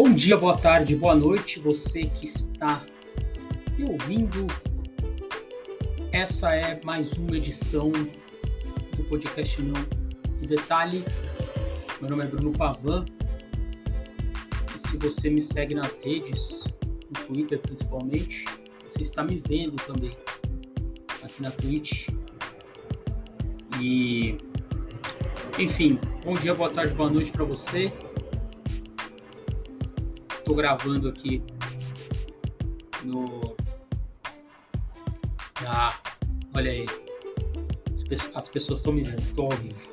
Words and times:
Bom 0.00 0.14
dia, 0.14 0.36
boa 0.36 0.56
tarde, 0.56 0.94
boa 0.94 1.16
noite, 1.16 1.58
você 1.58 2.04
que 2.04 2.24
está 2.24 2.86
me 3.76 3.84
ouvindo. 3.90 4.46
Essa 6.12 6.54
é 6.54 6.80
mais 6.84 7.14
uma 7.14 7.36
edição 7.36 7.90
do 7.90 9.02
podcast 9.08 9.60
Não 9.60 9.74
em 10.40 10.46
Detalhe. 10.46 11.04
Meu 12.00 12.10
nome 12.10 12.22
é 12.22 12.26
Bruno 12.28 12.52
Pavan. 12.52 13.04
E 14.76 14.88
se 14.88 14.96
você 14.98 15.28
me 15.28 15.42
segue 15.42 15.74
nas 15.74 15.98
redes, 15.98 16.72
no 17.08 17.26
Twitter 17.26 17.58
principalmente, 17.58 18.44
você 18.88 19.02
está 19.02 19.24
me 19.24 19.42
vendo 19.48 19.74
também 19.84 20.12
aqui 21.24 21.42
na 21.42 21.50
Twitch. 21.50 22.08
E 23.80 24.38
enfim, 25.58 25.98
bom 26.24 26.34
dia, 26.34 26.54
boa 26.54 26.70
tarde, 26.70 26.94
boa 26.94 27.10
noite 27.10 27.32
para 27.32 27.44
você. 27.44 27.92
Estou 30.48 30.56
gravando 30.56 31.10
aqui 31.10 31.42
no. 33.04 33.54
Ah, 35.66 35.94
olha 36.54 36.70
aí. 36.70 36.86
As 38.34 38.48
pessoas 38.48 38.80
estão 38.80 38.94
me 38.94 39.02
vendo, 39.02 39.18
estou 39.18 39.52
ao 39.52 39.58
vivo. 39.58 39.92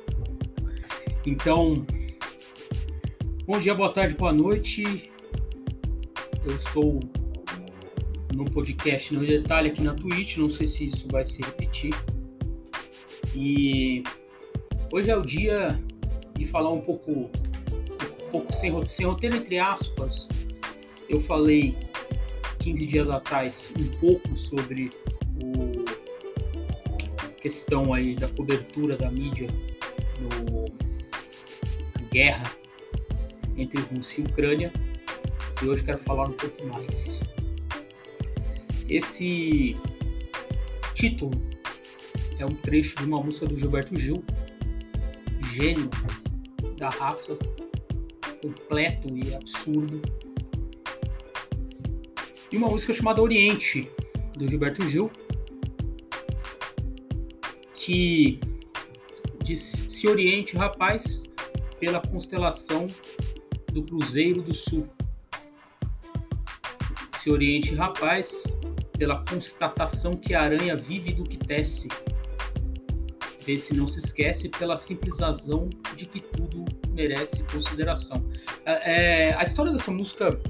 Então, 1.26 1.84
bom 3.44 3.60
dia, 3.60 3.74
boa 3.74 3.92
tarde, 3.92 4.14
boa 4.14 4.32
noite. 4.32 5.12
Eu 6.42 6.56
estou 6.56 7.00
no 8.34 8.46
podcast 8.46 9.12
no 9.12 9.26
detalhe 9.26 9.68
aqui 9.68 9.82
na 9.82 9.92
Twitch, 9.92 10.38
não 10.38 10.48
sei 10.48 10.66
se 10.66 10.86
isso 10.86 11.06
vai 11.10 11.26
se 11.26 11.42
repetir. 11.42 11.94
E 13.34 14.02
Hoje 14.90 15.10
é 15.10 15.16
o 15.18 15.20
dia 15.20 15.78
de 16.34 16.46
falar 16.46 16.72
um 16.72 16.80
pouco, 16.80 17.12
um 17.12 18.30
pouco 18.30 18.54
sem, 18.54 18.88
sem 18.88 19.04
roteiro, 19.04 19.36
entre 19.36 19.58
aspas. 19.58 20.30
Eu 21.08 21.20
falei 21.20 21.76
15 22.60 22.86
dias 22.86 23.08
atrás 23.10 23.72
um 23.78 23.88
pouco 23.98 24.36
sobre 24.36 24.90
o 25.42 25.84
questão 27.40 27.94
aí 27.94 28.14
da 28.14 28.28
cobertura 28.28 28.96
da 28.96 29.10
mídia 29.10 29.46
no 30.20 30.64
na 31.94 32.08
guerra 32.10 32.52
entre 33.56 33.80
Rússia 33.82 34.22
e 34.22 34.24
Ucrânia 34.24 34.72
e 35.62 35.68
hoje 35.68 35.82
quero 35.82 35.98
falar 35.98 36.28
um 36.28 36.32
pouco 36.32 36.66
mais. 36.66 37.22
Esse 38.88 39.76
título 40.94 41.32
é 42.38 42.44
um 42.44 42.54
trecho 42.54 42.96
de 42.96 43.04
uma 43.04 43.20
música 43.20 43.46
do 43.46 43.56
Gilberto 43.56 43.96
Gil 43.96 44.24
gênio 45.56 45.88
da 46.76 46.90
raça, 46.90 47.38
completo 48.42 49.08
e 49.16 49.34
absurdo. 49.34 50.02
Uma 52.56 52.70
música 52.70 52.90
chamada 52.94 53.20
Oriente, 53.20 53.90
do 54.32 54.48
Gilberto 54.48 54.88
Gil, 54.88 55.10
que 57.74 58.40
diz: 59.44 59.60
Se 59.60 60.08
oriente, 60.08 60.56
rapaz, 60.56 61.24
pela 61.78 62.00
constelação 62.00 62.86
do 63.70 63.82
Cruzeiro 63.82 64.40
do 64.40 64.54
Sul. 64.54 64.88
Se 67.18 67.30
oriente, 67.30 67.74
rapaz, 67.74 68.44
pela 68.96 69.22
constatação 69.22 70.16
que 70.16 70.32
a 70.32 70.40
aranha 70.40 70.74
vive 70.74 71.12
do 71.12 71.24
que 71.24 71.36
tece 71.36 71.88
ver 73.44 73.58
se 73.58 73.74
não 73.74 73.86
se 73.86 73.98
esquece 73.98 74.48
pela 74.48 74.78
simples 74.78 75.20
razão 75.20 75.68
de 75.94 76.06
que 76.06 76.20
tudo 76.20 76.64
merece 76.88 77.44
consideração. 77.44 78.24
É, 78.64 79.28
é, 79.28 79.34
a 79.34 79.42
história 79.42 79.70
dessa 79.70 79.90
música 79.90 80.40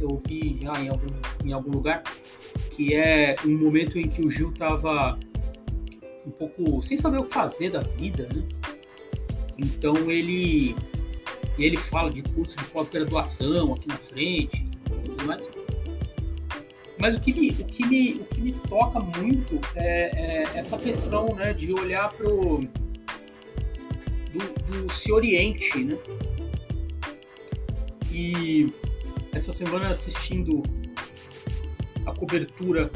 eu 0.00 0.08
ouvi 0.10 0.58
já 0.62 0.80
em 0.80 0.88
algum, 0.88 1.06
em 1.44 1.52
algum 1.52 1.70
lugar, 1.70 2.02
que 2.70 2.94
é 2.94 3.36
um 3.44 3.58
momento 3.58 3.98
em 3.98 4.08
que 4.08 4.24
o 4.24 4.30
Gil 4.30 4.52
tava 4.52 5.18
um 6.26 6.30
pouco 6.30 6.82
sem 6.82 6.96
saber 6.96 7.18
o 7.18 7.24
que 7.24 7.32
fazer 7.32 7.70
da 7.70 7.80
vida, 7.80 8.28
né? 8.34 8.42
Então 9.58 10.10
ele 10.10 10.74
ele 11.58 11.76
fala 11.76 12.10
de 12.10 12.22
curso 12.22 12.56
de 12.56 12.64
pós-graduação 12.66 13.74
aqui 13.74 13.88
na 13.88 13.96
frente, 13.96 14.68
tudo 15.04 15.26
mais. 15.26 15.42
Mas 16.98 17.16
o 17.16 17.20
que 17.20 17.32
me, 17.32 17.50
o 17.50 17.64
que 17.64 17.86
me, 17.86 18.12
o 18.14 18.24
que 18.24 18.40
me 18.40 18.52
toca 18.52 19.00
muito 19.00 19.60
é, 19.74 20.10
é 20.14 20.42
essa 20.58 20.76
questão 20.76 21.34
né, 21.34 21.52
de 21.52 21.72
olhar 21.72 22.12
para 22.12 22.28
o. 22.28 22.60
Do, 24.28 24.84
do 24.84 24.92
se 24.92 25.10
oriente, 25.10 25.84
né? 25.84 25.96
E 28.12 28.72
essa 29.32 29.52
semana 29.52 29.90
assistindo 29.90 30.62
a 32.06 32.12
cobertura, 32.12 32.90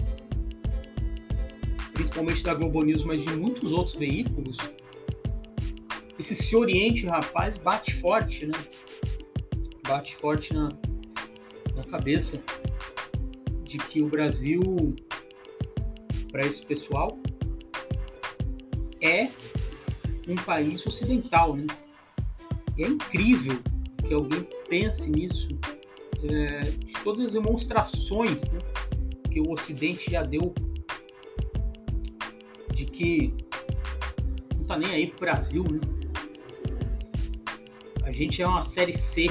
principalmente 1.92 2.42
da 2.42 2.54
Globo 2.54 2.82
News, 2.82 3.04
mas 3.04 3.22
de 3.22 3.30
muitos 3.36 3.72
outros 3.72 3.94
veículos, 3.94 4.58
esse 6.18 6.34
se 6.34 6.56
oriente, 6.56 7.06
rapaz, 7.06 7.58
bate 7.58 7.94
forte, 7.94 8.46
né? 8.46 8.52
Bate 9.86 10.14
forte 10.14 10.54
na, 10.54 10.68
na 11.74 11.84
cabeça 11.84 12.42
de 13.64 13.78
que 13.78 14.02
o 14.02 14.08
Brasil, 14.08 14.94
para 16.30 16.46
esse 16.46 16.64
pessoal, 16.64 17.18
é 19.00 19.28
um 20.28 20.36
país 20.36 20.86
ocidental, 20.86 21.56
né? 21.56 21.66
E 22.76 22.84
é 22.84 22.86
incrível 22.86 23.58
que 24.06 24.14
alguém 24.14 24.46
pense 24.68 25.10
nisso, 25.10 25.48
é, 26.24 26.60
de 26.60 26.92
todas 27.02 27.26
as 27.26 27.32
demonstrações 27.32 28.50
né, 28.50 28.58
que 29.30 29.40
o 29.40 29.50
Ocidente 29.50 30.10
já 30.10 30.22
deu 30.22 30.54
de 32.72 32.84
que 32.84 33.34
não 34.56 34.64
tá 34.64 34.78
nem 34.78 34.90
aí 34.90 35.06
pro 35.08 35.20
Brasil, 35.20 35.64
né? 35.64 35.80
A 38.04 38.12
gente 38.12 38.42
é 38.42 38.46
uma 38.46 38.62
série 38.62 38.92
C 38.92 39.26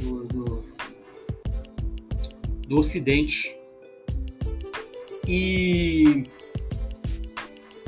do, 0.00 0.24
do, 0.24 0.64
do 2.68 2.78
Ocidente. 2.78 3.56
E 5.26 6.24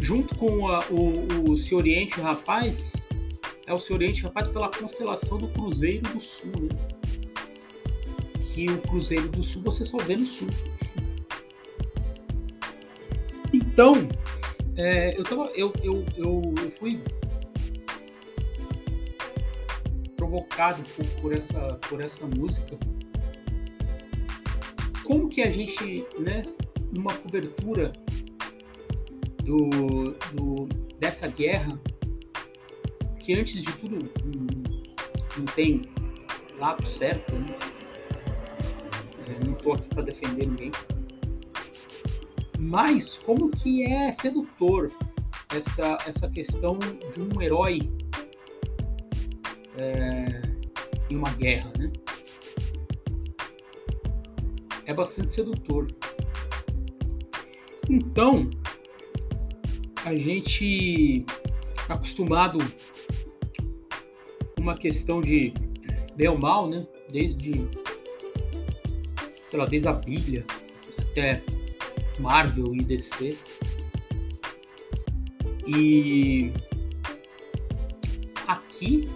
junto 0.01 0.35
com 0.37 0.69
a, 0.69 0.85
o, 0.91 1.53
o 1.53 1.57
Se 1.57 1.75
Oriente 1.75 2.21
Rapaz, 2.21 2.95
é 3.67 3.73
o 3.73 3.79
Se 3.79 3.93
Oriente 3.93 4.23
Rapaz 4.23 4.49
pela 4.49 4.69
constelação 4.69 5.39
do 5.39 5.49
Cruzeiro 5.49 6.03
do 6.13 6.21
Sul, 6.21 6.51
né? 6.61 7.02
Que 8.53 8.67
o 8.67 8.79
Cruzeiro 8.83 9.29
do 9.29 9.43
Sul 9.43 9.63
você 9.63 9.83
só 9.85 9.97
vê 9.99 10.15
no 10.15 10.27
Sul. 10.27 10.49
Então, 13.53 13.95
é, 14.77 15.19
eu, 15.19 15.25
tava, 15.25 15.51
eu, 15.55 15.73
eu, 15.83 16.05
eu, 16.17 16.55
eu 16.63 16.71
fui 16.71 17.03
provocado 20.17 20.83
por, 20.95 21.07
por, 21.21 21.33
essa, 21.33 21.61
por 21.89 22.01
essa 22.03 22.27
música 22.27 22.79
como 25.05 25.29
que 25.29 25.43
a 25.43 25.51
gente, 25.51 26.07
né, 26.19 26.43
numa 26.95 27.15
cobertura 27.15 27.93
do, 29.45 30.15
do, 30.33 30.69
dessa 30.99 31.27
guerra, 31.27 31.79
que 33.19 33.35
antes 33.35 33.63
de 33.63 33.73
tudo 33.73 33.99
não 35.37 35.45
tem 35.55 35.83
lado 36.59 36.87
certo, 36.87 37.35
né? 37.35 37.72
Estou 39.63 39.75
aqui 39.75 39.89
para 39.89 40.03
defender 40.03 40.47
ninguém, 40.47 40.73
mas 42.59 43.17
como 43.17 43.49
que 43.51 43.85
é 43.85 44.11
sedutor 44.11 44.91
essa, 45.55 45.99
essa 46.07 46.29
questão 46.29 46.79
de 46.79 47.21
um 47.21 47.41
herói 47.41 47.81
é, 49.79 50.43
em 51.09 51.17
uma 51.17 51.31
guerra, 51.31 51.73
né? 51.79 51.93
é 54.85 54.93
bastante 54.93 55.33
sedutor. 55.33 55.87
Então, 57.89 58.49
a 60.05 60.15
gente 60.15 61.25
acostumado 61.89 62.59
com 64.55 64.63
uma 64.63 64.75
questão 64.75 65.21
de 65.21 65.53
bem 66.17 66.29
ou 66.29 66.39
mal, 66.39 66.69
né? 66.69 66.87
Desde, 67.11 67.69
lá, 69.59 69.67
desde 69.67 69.89
a 69.89 69.93
Bíblia 69.93 70.45
até 70.99 71.43
Marvel 72.19 72.75
e 72.75 72.79
DC. 72.85 73.37
E 75.67 76.53
aqui 78.47 79.09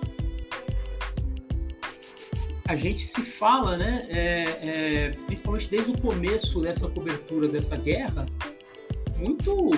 a 2.69 2.75
gente 2.75 3.01
se 3.07 3.23
fala, 3.23 3.77
né, 3.77 4.07
é, 4.11 4.45
é, 4.63 5.11
principalmente 5.27 5.69
desde 5.69 5.93
o 5.93 5.99
começo 6.01 6.61
dessa 6.61 6.89
cobertura 6.89 7.47
dessa 7.47 7.77
guerra, 7.77 8.27
muito, 9.17 9.71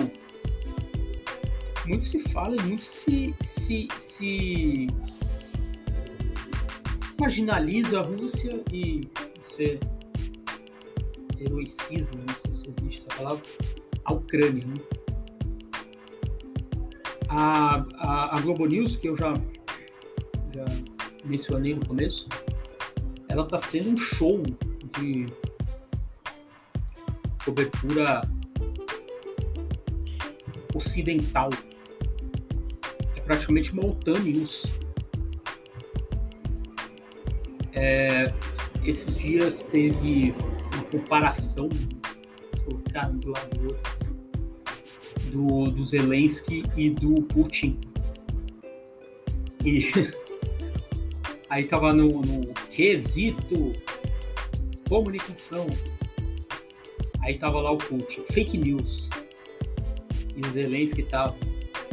muito 1.85 2.05
se 2.05 2.19
fala 2.19 2.55
e 2.55 2.61
muito 2.63 2.83
se, 2.83 3.35
se, 3.41 3.87
se, 3.99 4.87
marginaliza 7.19 7.99
a 7.99 8.03
Rússia 8.03 8.59
e 8.73 9.01
você 9.41 9.79
heroiciza, 11.39 12.11
não 12.15 12.35
sei 12.35 12.53
se 12.53 12.69
existe 12.69 13.05
essa 13.07 13.21
palavra, 13.21 13.43
a 14.05 14.13
Ucrânia. 14.13 14.65
Né? 14.65 14.73
A, 17.29 17.85
a, 17.95 18.37
a, 18.37 18.41
Globo 18.41 18.65
News, 18.65 18.95
que 18.95 19.07
eu 19.07 19.15
já, 19.15 19.33
já 20.53 20.65
mencionei 21.23 21.75
no 21.75 21.85
começo, 21.85 22.27
ela 23.27 23.43
está 23.43 23.59
sendo 23.59 23.91
um 23.91 23.97
show 23.97 24.41
de 24.99 25.27
cobertura 27.45 28.21
ocidental. 30.73 31.49
É 33.15 33.21
praticamente 33.21 33.71
uma 33.73 33.85
OTAN 33.85 34.19
News. 34.19 34.65
É, 37.73 38.33
esses 38.83 39.15
dias 39.15 39.63
teve 39.63 40.33
comparação, 40.91 41.69
colocar 42.65 43.09
um 43.09 43.17
do 43.17 43.31
lado 43.31 43.59
do 43.59 43.77
assim, 43.85 45.31
do, 45.31 45.71
do 45.71 45.85
Zelensky 45.85 46.63
e 46.75 46.89
do 46.89 47.15
Putin. 47.23 47.79
E 49.65 49.91
aí 51.49 51.63
tava 51.65 51.93
no, 51.93 52.21
no 52.21 52.53
quesito 52.71 53.73
comunicação. 54.89 55.67
Aí 57.21 57.37
tava 57.37 57.61
lá 57.61 57.71
o 57.71 57.77
Putin, 57.77 58.23
fake 58.31 58.57
news. 58.57 59.09
E 60.35 60.41
o 60.41 60.51
Zelensky 60.51 61.03
tava, 61.03 61.37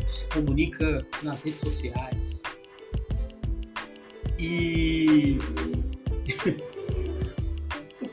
se 0.09 0.25
comunica 0.27 1.07
nas 1.23 1.43
redes 1.43 1.61
sociais. 1.61 2.41
E 4.39 5.39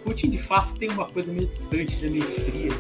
Putin 0.03 0.29
de 0.29 0.37
fato 0.37 0.75
tem 0.75 0.89
uma 0.89 1.07
coisa 1.07 1.31
meio 1.31 1.47
distante, 1.47 2.01
né? 2.03 2.09
meio 2.09 2.23
fria. 2.23 2.71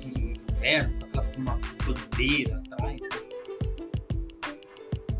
De 0.00 0.54
terno, 0.60 0.98
com 1.12 1.40
uma 1.40 1.58
bandeira 1.84 2.62
atrás. 2.72 3.00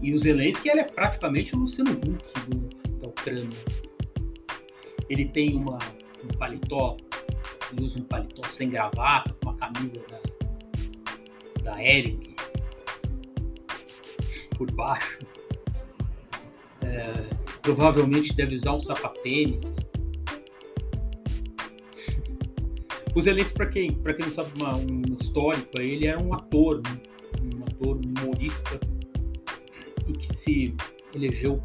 E 0.02 0.12
o 0.12 0.18
Zelensky 0.18 0.68
ele 0.68 0.80
é 0.80 0.84
praticamente 0.84 1.54
o 1.54 1.58
Luciano 1.58 1.92
Huck 1.92 2.40
do, 2.48 2.68
da 2.98 3.08
Ucrânia. 3.08 3.58
Ele 5.08 5.24
tem 5.26 5.56
uma, 5.56 5.78
um 6.22 6.28
paletó, 6.38 6.96
ele 7.72 7.84
usa 7.84 7.98
um 7.98 8.02
paletó 8.02 8.46
sem 8.46 8.70
gravata, 8.70 9.34
com 9.42 9.50
uma 9.50 9.58
camisa 9.58 10.00
da, 11.62 11.72
da 11.72 11.82
Ering 11.82 12.36
por 14.56 14.70
baixo. 14.72 15.18
É, 16.82 17.35
provavelmente 17.66 18.32
deve 18.32 18.54
usar 18.54 18.74
um 18.74 18.80
sapatênis. 18.80 19.76
O 23.12 23.20
Zelensky, 23.20 23.54
para 23.54 23.66
quem, 23.66 23.90
quem 23.90 24.18
não 24.20 24.30
sabe 24.30 24.50
uma, 24.60 24.76
um 24.76 25.02
histórico, 25.18 25.80
ele 25.80 26.06
era 26.06 26.22
um 26.22 26.32
ator, 26.32 26.80
né? 26.80 27.00
um 27.42 27.64
ator 27.64 27.98
humorista 28.06 28.78
e 30.06 30.12
que 30.12 30.32
se 30.32 30.76
elegeu 31.12 31.60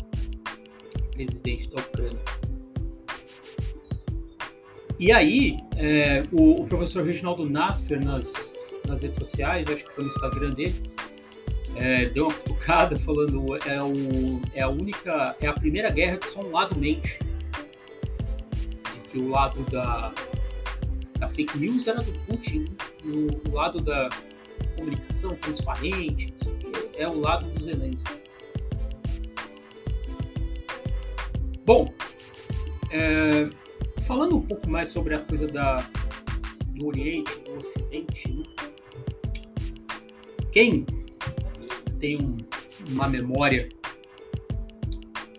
presidente 1.14 1.70
da 1.70 1.82
Ucrânia. 1.82 2.20
E 4.98 5.12
aí, 5.12 5.58
é, 5.76 6.24
o, 6.32 6.64
o, 6.64 6.66
professor 6.66 7.04
Reginaldo 7.04 7.48
Nasser, 7.48 8.04
nas, 8.04 8.34
nas 8.88 9.02
redes 9.04 9.18
sociais, 9.18 9.68
acho 9.68 9.86
que 9.86 9.92
foi 9.92 10.06
no 10.06 10.10
Instagram 10.10 10.52
dele, 10.52 10.76
é, 11.76 12.06
deu 12.06 12.26
uma 12.26 12.34
cutucada 12.34 12.98
falando 12.98 13.56
é, 13.66 13.82
o, 13.82 14.42
é 14.54 14.62
a 14.62 14.70
única, 14.70 15.36
é 15.40 15.48
a 15.48 15.54
primeira 15.54 15.90
guerra 15.90 16.18
que 16.18 16.28
só 16.28 16.42
um 16.42 16.52
lado 16.52 16.78
mente. 16.80 17.20
De 18.94 19.10
que 19.10 19.20
o 19.20 19.30
lado 19.30 19.64
da, 19.72 20.14
da 21.18 21.30
fake 21.30 21.58
news 21.58 21.88
era 21.88 22.02
do 22.02 22.12
Putin, 22.26 22.66
e 23.04 23.10
o, 23.10 23.54
lado 23.54 23.80
da 23.80 24.10
comunicação 24.78 25.36
transparente 25.36 26.34
é 26.98 27.08
o 27.08 27.20
lado 27.20 27.46
do 27.46 27.64
Zelensky. 27.64 28.22
Bom, 31.66 31.94
é, 32.90 33.50
falando 34.02 34.38
um 34.38 34.42
pouco 34.42 34.70
mais 34.70 34.90
sobre 34.90 35.16
a 35.16 35.20
coisa 35.20 35.48
da, 35.48 35.78
do 36.74 36.88
Oriente, 36.88 37.32
do 37.40 37.58
Ocidente, 37.58 38.32
né? 38.34 38.44
quem 40.52 40.86
tem 42.02 42.18
um, 42.18 42.36
uma 42.90 43.08
memória, 43.08 43.70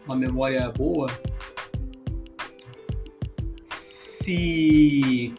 uma 0.06 0.14
memória 0.14 0.70
boa, 0.70 1.08
se 3.64 5.34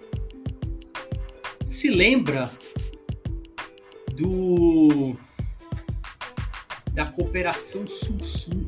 se 1.63 1.89
lembra 1.89 2.51
do 4.13 5.15
da 6.91 7.05
cooperação 7.05 7.87
sul-sul, 7.87 8.67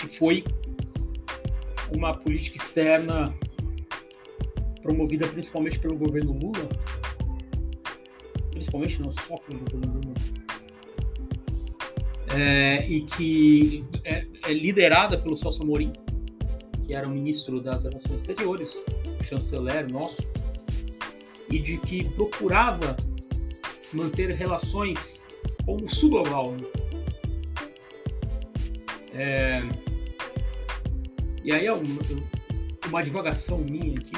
que 0.00 0.08
foi 0.08 0.42
uma 1.94 2.12
política 2.12 2.56
externa 2.56 3.32
promovida 4.82 5.28
principalmente 5.28 5.78
pelo 5.78 5.96
governo 5.96 6.32
Lula, 6.32 6.68
principalmente 8.50 9.00
não 9.00 9.12
só 9.12 9.36
pelo 9.36 9.60
governo 9.60 10.00
Lula, 10.02 10.43
é, 12.34 12.84
e 12.88 13.00
que 13.02 13.84
é, 14.02 14.26
é, 14.42 14.52
liderada 14.52 15.16
pelo 15.16 15.36
Celso 15.36 15.62
Amorim, 15.62 15.92
que 16.84 16.94
era 16.94 17.06
o 17.06 17.10
ministro 17.10 17.60
das 17.60 17.84
Relações 17.84 18.20
Exteriores, 18.20 18.84
chanceler 19.22 19.90
nosso, 19.90 20.28
e 21.48 21.58
de 21.58 21.78
que 21.78 22.08
procurava 22.10 22.96
manter 23.92 24.30
relações 24.30 25.22
com 25.64 25.76
o 25.76 25.88
sul 25.88 26.10
global. 26.10 26.52
Né? 26.52 26.66
É, 29.14 29.62
e 31.44 31.52
aí 31.52 31.66
é 31.66 31.72
uma, 31.72 32.00
uma 32.88 33.02
divagação 33.02 33.58
minha 33.58 33.94
aqui 33.94 34.12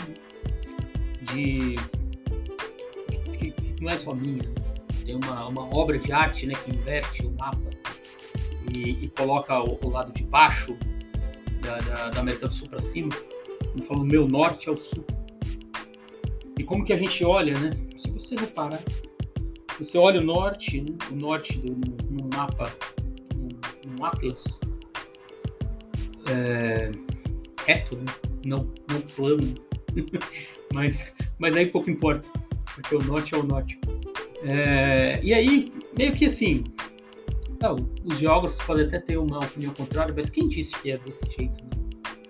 de 1.20 1.76
que, 3.36 3.50
que 3.50 3.82
não 3.82 3.90
é 3.90 3.98
só 3.98 4.14
minha, 4.14 4.42
né? 4.42 4.54
tem 5.04 5.14
uma, 5.14 5.46
uma 5.46 5.76
obra 5.76 5.98
de 5.98 6.10
arte 6.12 6.46
né, 6.46 6.54
que 6.64 6.70
inverte 6.70 7.26
o 7.26 7.30
mapa 7.38 7.65
e, 8.76 9.04
e 9.04 9.08
coloca 9.08 9.58
o, 9.60 9.78
o, 9.82 9.88
lado 9.88 10.12
de 10.12 10.22
baixo 10.24 10.76
da, 11.60 11.78
da, 11.78 12.10
da 12.10 12.20
América 12.20 12.48
do 12.48 12.54
Sul 12.54 12.68
para 12.68 12.82
cima, 12.82 13.10
falando 13.86 14.06
meu 14.06 14.28
norte 14.28 14.68
ao 14.68 14.76
sul. 14.76 15.04
E 16.58 16.64
como 16.64 16.84
que 16.84 16.92
a 16.92 16.98
gente 16.98 17.24
olha, 17.24 17.58
né? 17.58 17.70
Se 17.96 18.10
você 18.10 18.34
reparar, 18.34 18.80
você 19.78 19.98
olha 19.98 20.20
o 20.20 20.24
norte, 20.24 20.80
né? 20.80 20.96
o 21.10 21.16
norte 21.16 21.58
do, 21.58 21.72
no, 21.72 22.22
no 22.22 22.36
mapa, 22.36 22.72
no, 23.34 23.92
no 23.92 24.04
Atlas, 24.04 24.60
é, 26.28 26.90
reto, 27.66 27.96
né? 27.96 28.04
não, 28.44 28.72
não 28.90 29.00
plano, 29.14 29.54
mas, 30.72 31.14
mas 31.38 31.56
aí 31.56 31.66
pouco 31.66 31.90
importa, 31.90 32.28
porque 32.74 32.94
o 32.94 33.02
norte 33.02 33.34
é 33.34 33.38
o 33.38 33.42
norte. 33.42 33.78
É, 34.42 35.20
e 35.22 35.34
aí, 35.34 35.72
meio 35.96 36.14
que 36.14 36.26
assim, 36.26 36.64
não, 37.60 37.76
os 38.04 38.18
geógrafos 38.18 38.58
podem 38.64 38.86
até 38.86 38.98
ter 38.98 39.16
uma 39.16 39.38
opinião 39.38 39.72
contrária, 39.72 40.12
mas 40.14 40.30
quem 40.30 40.48
disse 40.48 40.80
que 40.80 40.90
é 40.90 40.98
desse 40.98 41.24
jeito 41.38 41.64
né? 41.64 41.70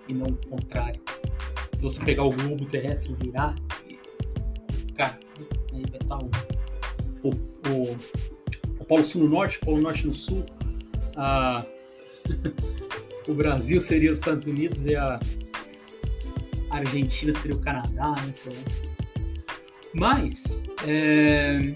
e 0.07 0.13
não 0.13 0.27
o 0.27 0.47
contrário? 0.47 1.01
Se 1.73 1.83
você 1.83 2.03
pegar 2.03 2.23
o 2.23 2.29
globo 2.29 2.65
terrestre 2.65 3.13
e 3.13 3.25
virar, 3.25 3.55
cara, 4.95 5.19
aí 5.73 5.83
vai 5.89 5.99
estar 6.01 6.17
o, 6.17 6.29
o, 7.23 7.29
o, 7.69 7.97
o 8.79 8.85
Polo 8.85 9.03
Sul 9.03 9.23
no 9.23 9.29
norte, 9.29 9.57
o 9.57 9.65
Polo 9.65 9.81
Norte 9.81 10.07
no 10.07 10.13
sul, 10.13 10.43
a, 11.15 11.65
o 13.27 13.33
Brasil 13.33 13.81
seria 13.81 14.11
os 14.11 14.19
Estados 14.19 14.45
Unidos 14.45 14.85
e 14.85 14.95
a 14.95 15.19
Argentina 16.69 17.33
seria 17.33 17.57
o 17.57 17.59
Canadá, 17.59 18.15
né? 18.15 18.33
Mas, 19.93 20.63
é, 20.85 21.73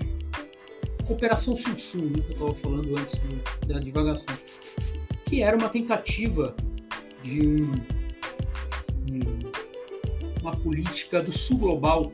Cooperação 1.11 1.57
Sul-Sul, 1.57 2.05
né, 2.05 2.23
que 2.25 2.31
eu 2.31 2.31
estava 2.31 2.55
falando 2.55 2.97
antes 2.97 3.19
da 3.67 3.79
divagação, 3.79 4.33
que 5.25 5.43
era 5.43 5.57
uma 5.57 5.67
tentativa 5.67 6.55
de 7.21 7.45
um, 7.45 7.71
um, 9.11 9.39
uma 10.41 10.55
política 10.55 11.21
do 11.21 11.33
Sul 11.33 11.57
global. 11.57 12.13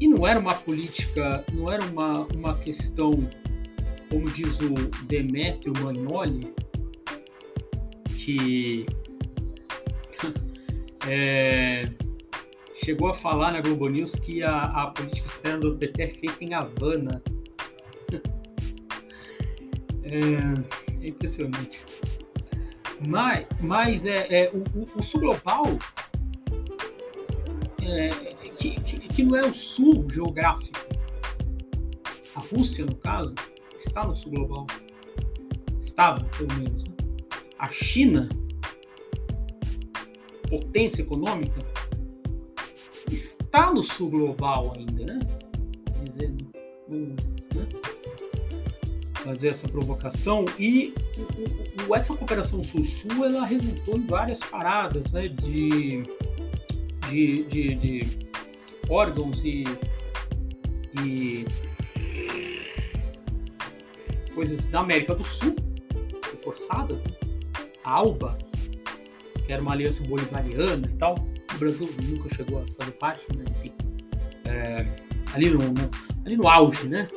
E 0.00 0.08
não 0.08 0.26
era 0.26 0.40
uma 0.40 0.54
política, 0.54 1.44
não 1.52 1.70
era 1.70 1.84
uma, 1.84 2.26
uma 2.34 2.56
questão, 2.56 3.28
como 4.08 4.30
diz 4.30 4.58
o 4.60 4.72
Demetrio 5.04 5.74
Magnoli, 5.82 6.50
que 8.24 8.86
é, 11.06 11.90
chegou 12.84 13.08
a 13.08 13.14
falar 13.14 13.52
na 13.52 13.60
Globo 13.60 13.88
News 13.88 14.14
que 14.14 14.42
a, 14.42 14.62
a 14.62 14.86
política 14.88 15.26
externa 15.26 15.60
do 15.60 15.76
PT 15.76 16.02
é 16.02 16.08
feita 16.08 16.44
em 16.44 16.54
Havana. 16.54 17.22
é, 20.04 21.02
É 21.02 21.08
impressionante. 21.08 21.84
Mas, 23.06 23.46
mas 23.60 24.04
é, 24.04 24.26
é 24.30 24.50
o, 24.52 24.98
o, 24.98 25.02
sul 25.02 25.20
global, 25.20 25.64
é, 27.82 28.08
que, 28.56 28.78
que, 28.80 28.98
que, 29.00 29.22
não 29.24 29.36
é 29.36 29.46
o 29.46 29.54
sul 29.54 30.06
geográfico. 30.10 30.78
A 32.34 32.40
Rússia, 32.40 32.84
no 32.84 32.94
caso, 32.96 33.34
está 33.78 34.06
no 34.06 34.14
sul 34.14 34.32
global. 34.32 34.66
Estava, 35.80 36.22
pelo 36.24 36.52
menos. 36.58 36.84
Né? 36.84 36.94
A 37.58 37.70
China, 37.70 38.28
potência 40.48 41.00
econômica, 41.00 41.69
está 43.12 43.72
no 43.72 43.82
sul 43.82 44.10
global 44.10 44.72
ainda, 44.76 45.12
né? 45.12 45.18
Dizendo, 46.04 46.46
né? 46.88 47.66
fazer 49.24 49.48
essa 49.48 49.68
provocação 49.68 50.46
e 50.58 50.94
o, 51.18 51.90
o, 51.90 51.94
essa 51.94 52.14
cooperação 52.14 52.64
sul-sul 52.64 53.24
ela 53.24 53.44
resultou 53.44 53.96
em 53.96 54.06
várias 54.06 54.40
paradas, 54.40 55.12
né? 55.12 55.28
De, 55.28 56.02
de, 57.10 57.44
de, 57.44 57.74
de 57.74 58.18
órgãos 58.88 59.44
e, 59.44 59.64
e 61.04 61.44
coisas 64.34 64.66
da 64.66 64.80
América 64.80 65.14
do 65.14 65.24
Sul 65.24 65.54
forçadas, 66.42 67.02
né? 67.04 67.10
a 67.84 67.92
ALBA, 67.92 68.36
que 69.44 69.52
era 69.52 69.60
uma 69.60 69.72
aliança 69.72 70.02
bolivariana 70.04 70.86
e 70.86 70.96
tal. 70.96 71.14
Brasil 71.60 71.88
nunca 72.08 72.34
chegou 72.34 72.62
a 72.62 72.66
fazer 72.66 72.92
parte, 72.92 73.24
mas 73.36 73.50
enfim. 73.50 73.72
É, 74.44 74.86
ali, 75.32 75.50
no, 75.50 75.58
no, 75.58 75.90
ali 76.24 76.36
no 76.36 76.48
auge, 76.48 76.88
né? 76.88 77.08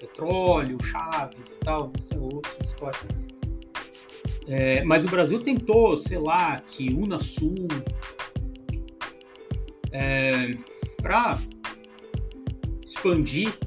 Petróleo, 0.00 0.78
Chaves 0.82 1.52
e 1.52 1.56
tal, 1.56 1.92
isso 1.98 2.14
é 2.14 2.18
outra 2.18 2.62
história. 2.62 2.98
É, 4.46 4.84
mas 4.84 5.04
o 5.04 5.08
Brasil 5.08 5.40
tentou, 5.40 5.96
sei 5.96 6.18
lá, 6.18 6.60
que 6.60 6.92
Unasul 6.92 7.66
é, 9.90 10.50
para 11.02 11.38
expandir 12.86 13.58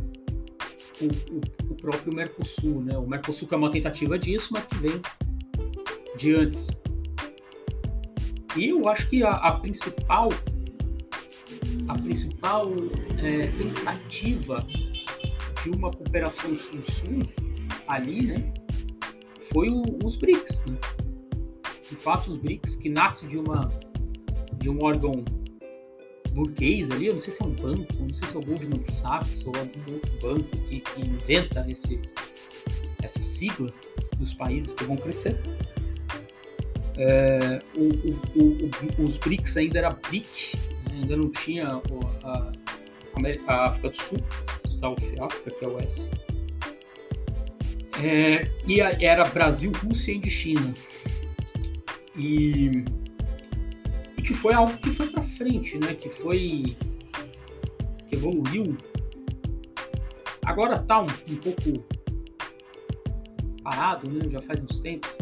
o, 1.02 1.06
o, 1.06 1.72
o, 1.72 1.76
próprio 1.76 2.14
Mercosul, 2.14 2.82
né? 2.82 2.98
O 2.98 3.08
Mercosul 3.08 3.48
que 3.48 3.54
é 3.54 3.58
uma 3.58 3.72
tentativa 3.72 4.18
disso, 4.18 4.50
mas 4.52 4.66
que 4.66 4.76
vem 4.78 5.02
de 6.18 6.34
antes. 6.36 6.70
E 8.58 8.70
eu 8.70 8.88
acho 8.90 9.08
que 9.08 9.24
a, 9.24 9.32
a 9.32 9.60
principal 9.60 10.30
a 11.88 11.94
principal 11.96 12.72
é, 13.24 13.48
tentativa 13.58 14.66
de 15.64 15.70
uma 15.70 15.92
cooperação 15.92 16.56
sul-sul 16.58 17.22
ali, 17.88 18.26
né, 18.26 18.54
foi 19.42 19.70
o, 19.70 19.84
os 20.04 20.18
BRICS, 20.18 20.66
né? 20.66 20.78
De 21.90 21.96
fato, 21.96 22.32
os 22.32 22.38
BRICS 22.38 22.76
que 22.76 22.90
nasce 22.90 23.28
de 23.28 23.38
uma 23.38 23.72
de 24.58 24.70
um 24.70 24.84
órgão 24.84 25.24
burguês 26.34 26.90
ali, 26.92 27.08
eu 27.08 27.14
não 27.14 27.20
sei 27.20 27.34
se 27.34 27.42
é 27.42 27.46
um 27.46 27.54
banco, 27.54 27.94
não 28.00 28.14
sei 28.14 28.28
se 28.28 28.36
é 28.36 28.38
o 28.38 28.42
Goldman 28.42 28.86
Sachs 28.86 29.46
ou 29.46 29.56
algum 29.56 29.94
outro 29.94 30.20
banco 30.22 30.58
que, 30.68 30.80
que 30.80 31.02
inventa 31.02 31.66
esse, 31.70 32.02
essa 33.02 33.20
sigla 33.20 33.72
dos 34.18 34.34
países 34.34 34.74
que 34.74 34.84
vão 34.84 34.96
crescer. 34.96 35.36
É, 36.98 37.60
o, 37.76 37.84
o, 37.84 39.02
o, 39.02 39.06
os 39.06 39.18
BRICS 39.20 39.58
ainda 39.58 39.78
era 39.78 39.90
BRIC, 39.92 40.58
né? 40.90 41.02
ainda 41.02 41.16
não 41.16 41.30
tinha 41.30 41.68
a, 42.24 42.52
a, 43.48 43.66
África 43.68 43.90
do 43.90 43.98
Sul, 43.98 44.20
South 44.68 44.96
África, 45.22 45.52
que 45.52 45.66
é 45.66 45.68
o 45.68 45.80
S. 45.80 46.10
É, 48.04 48.52
e 48.66 48.82
a, 48.82 48.92
era 49.00 49.24
Brasil, 49.26 49.72
Rússia 49.72 50.12
e 50.12 50.30
China. 50.30 50.74
E, 52.16 52.84
e, 54.18 54.22
que 54.24 54.34
foi 54.34 54.56
algo 54.56 54.76
que 54.80 54.90
foi 54.90 55.08
para 55.08 55.22
frente, 55.22 55.78
né? 55.78 55.94
Que 55.94 56.10
foi 56.10 56.76
que 58.08 58.16
evoluiu. 58.16 58.76
Agora 60.44 60.80
tá 60.80 61.02
um, 61.02 61.06
um 61.06 61.36
pouco 61.36 61.86
parado, 63.62 64.10
né? 64.10 64.22
Já 64.32 64.42
faz 64.42 64.60
uns 64.62 64.80
tempos 64.80 65.17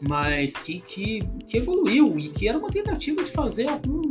mas 0.00 0.54
que, 0.54 0.80
que, 0.80 1.20
que 1.46 1.56
evoluiu 1.58 2.18
e 2.18 2.28
que 2.28 2.48
era 2.48 2.58
uma 2.58 2.70
tentativa 2.70 3.22
de 3.22 3.30
fazer 3.30 3.68
algum, 3.68 4.02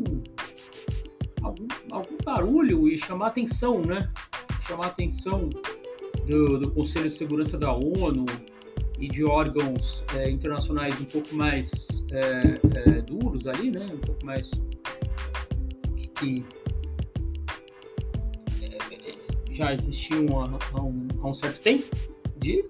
algum, 1.42 1.68
algum 1.92 2.18
barulho 2.24 2.88
e 2.88 2.98
chamar 2.98 3.28
atenção, 3.28 3.82
né? 3.82 4.10
Chamar 4.68 4.88
atenção 4.88 5.50
do, 6.26 6.58
do 6.58 6.72
Conselho 6.72 7.08
de 7.08 7.14
Segurança 7.14 7.58
da 7.58 7.72
ONU 7.72 8.26
e 9.00 9.08
de 9.08 9.24
órgãos 9.24 10.04
é, 10.16 10.30
internacionais 10.30 11.00
um 11.00 11.06
pouco 11.06 11.36
mais 11.36 11.88
é, 12.12 12.60
é, 12.80 13.02
duros 13.02 13.46
ali, 13.46 13.70
né? 13.70 13.86
Um 13.92 14.00
pouco 14.00 14.26
mais 14.26 14.52
que, 15.96 16.08
que 16.08 16.46
é, 18.64 19.54
já 19.54 19.74
existiam 19.74 20.42
há, 20.42 20.58
há, 20.74 20.82
um, 20.82 21.08
há 21.22 21.28
um 21.28 21.34
certo 21.34 21.62
tempo 21.62 21.86
de 22.38 22.66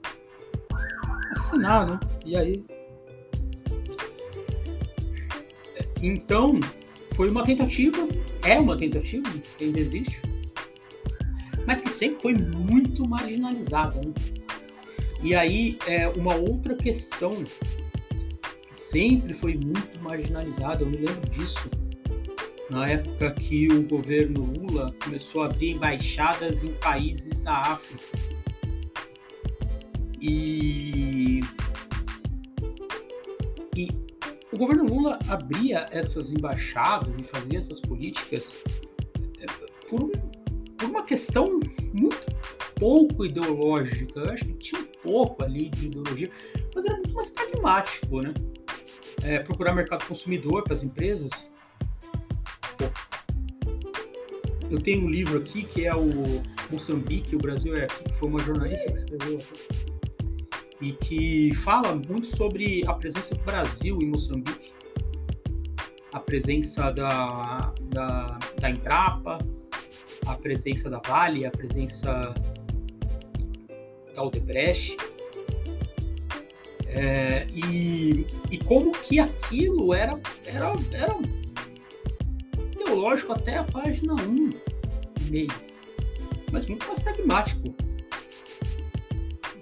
assinar, 1.32 1.90
né? 1.90 2.00
E 2.26 2.36
aí 2.36 2.75
Então, 6.02 6.60
foi 7.14 7.30
uma 7.30 7.44
tentativa, 7.44 8.08
é 8.44 8.60
uma 8.60 8.78
tentativa, 8.78 9.28
ainda 9.60 9.80
existe, 9.80 10.22
mas 11.66 11.82
que 11.82 11.90
sempre 11.90 12.22
foi 12.22 12.34
muito 12.34 13.08
marginalizada. 13.08 14.00
Né? 14.00 14.14
E 15.24 15.34
aí, 15.34 15.78
é 15.88 16.08
uma 16.10 16.36
outra 16.36 16.76
questão 16.76 17.32
que 17.44 18.78
sempre 18.78 19.34
foi 19.34 19.56
muito 19.56 20.00
marginalizada, 20.02 20.84
eu 20.84 20.90
me 20.90 20.98
lembro 20.98 21.30
disso, 21.30 21.70
na 22.70 22.90
época 22.90 23.32
que 23.32 23.68
o 23.68 23.84
governo 23.84 24.52
Lula 24.58 24.94
começou 25.04 25.44
a 25.44 25.46
abrir 25.46 25.72
embaixadas 25.72 26.64
em 26.64 26.74
países 26.74 27.42
da 27.42 27.58
África. 27.58 28.18
E, 30.20 31.42
e 33.76 34.05
o 34.56 34.58
governo 34.58 34.86
Lula 34.86 35.20
abria 35.28 35.86
essas 35.92 36.32
embaixadas 36.32 37.14
e 37.20 37.24
fazia 37.24 37.60
essas 37.60 37.82
políticas 37.82 38.64
é, 39.42 39.46
por, 39.90 40.02
um, 40.02 40.10
por 40.78 40.90
uma 40.90 41.04
questão 41.04 41.60
muito 41.94 42.26
pouco 42.76 43.26
ideológica. 43.26 44.22
Eu 44.22 44.32
acho 44.32 44.46
que 44.46 44.54
tinha 44.54 44.82
um 44.82 44.88
pouco 45.04 45.44
ali 45.44 45.70
de 45.70 45.88
ideologia, 45.88 46.32
mas 46.74 46.86
era 46.86 46.96
muito 46.96 47.14
mais 47.14 47.30
pragmático, 47.30 48.22
né? 48.22 48.34
É, 49.24 49.40
procurar 49.40 49.76
mercado 49.76 50.06
consumidor 50.06 50.64
para 50.64 50.74
as 50.74 50.84
empresas. 50.84 51.52
Pô. 52.78 52.86
Eu 54.72 54.80
tenho 54.82 55.06
um 55.06 55.10
livro 55.10 55.38
aqui 55.38 55.64
que 55.64 55.86
é 55.86 55.94
o 55.94 56.10
Moçambique, 56.72 57.36
o 57.36 57.40
Brasil 57.40 57.76
é 57.76 57.84
aqui, 57.84 58.06
que 58.06 58.14
foi 58.14 58.30
uma 58.30 58.40
jornalista 58.40 58.90
que 58.90 58.98
escreveu 58.98 59.40
e 60.86 60.92
que 60.92 61.52
fala 61.56 61.96
muito 61.96 62.28
sobre 62.28 62.84
a 62.86 62.94
presença 62.94 63.34
do 63.34 63.42
Brasil 63.42 63.98
em 64.04 64.06
Moçambique, 64.06 64.72
a 66.14 66.20
presença 66.20 66.92
da, 66.92 67.74
da, 67.86 68.38
da 68.62 68.70
Embrapa, 68.70 69.40
a 70.28 70.36
presença 70.36 70.88
da 70.88 71.00
Vale, 71.00 71.44
a 71.44 71.50
presença 71.50 72.36
da 74.14 74.24
Odebrecht, 74.24 74.96
é, 76.86 77.48
e, 77.52 78.28
e 78.52 78.58
como 78.60 78.92
que 78.92 79.20
aquilo 79.20 79.92
era, 79.92 80.14
era, 80.46 80.72
era 80.94 81.18
teológico 82.78 83.34
até 83.34 83.58
a 83.58 83.64
página 83.64 84.14
1 84.14 84.50
meio, 85.32 85.48
mas 86.52 86.68
muito 86.68 86.86
mais 86.86 87.00
pragmático 87.00 87.85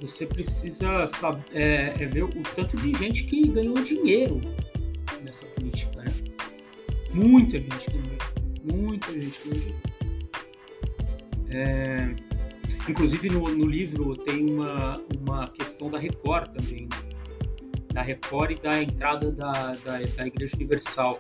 você 0.04 0.26
precisa 0.26 1.08
saber, 1.08 1.44
é, 1.54 1.96
é, 1.98 2.06
ver 2.06 2.26
o 2.26 2.30
tanto 2.56 2.76
de 2.76 2.94
gente 2.94 3.24
que 3.24 3.48
ganhou 3.48 3.76
dinheiro 3.76 4.42
nessa 5.24 5.46
política, 5.46 6.02
né? 6.02 6.14
Muita 7.14 7.58
gente 7.58 7.90
ganhou, 7.90 8.80
muita 8.82 9.14
gente 9.14 9.40
ganhou 9.48 9.62
dinheiro. 9.62 9.94
É, 11.52 12.16
inclusive 12.90 13.30
no, 13.30 13.48
no, 13.48 13.66
livro 13.66 14.18
tem 14.18 14.50
uma, 14.50 15.02
uma 15.22 15.48
questão 15.48 15.90
da 15.90 15.98
Record 15.98 16.50
também, 16.50 16.82
né? 16.82 16.98
da 17.94 18.02
Record 18.02 18.52
e 18.52 18.56
da 18.56 18.84
entrada 18.84 19.32
da, 19.32 19.52
da, 19.52 20.00
da 20.00 20.28
Igreja 20.28 20.56
Universal. 20.58 21.18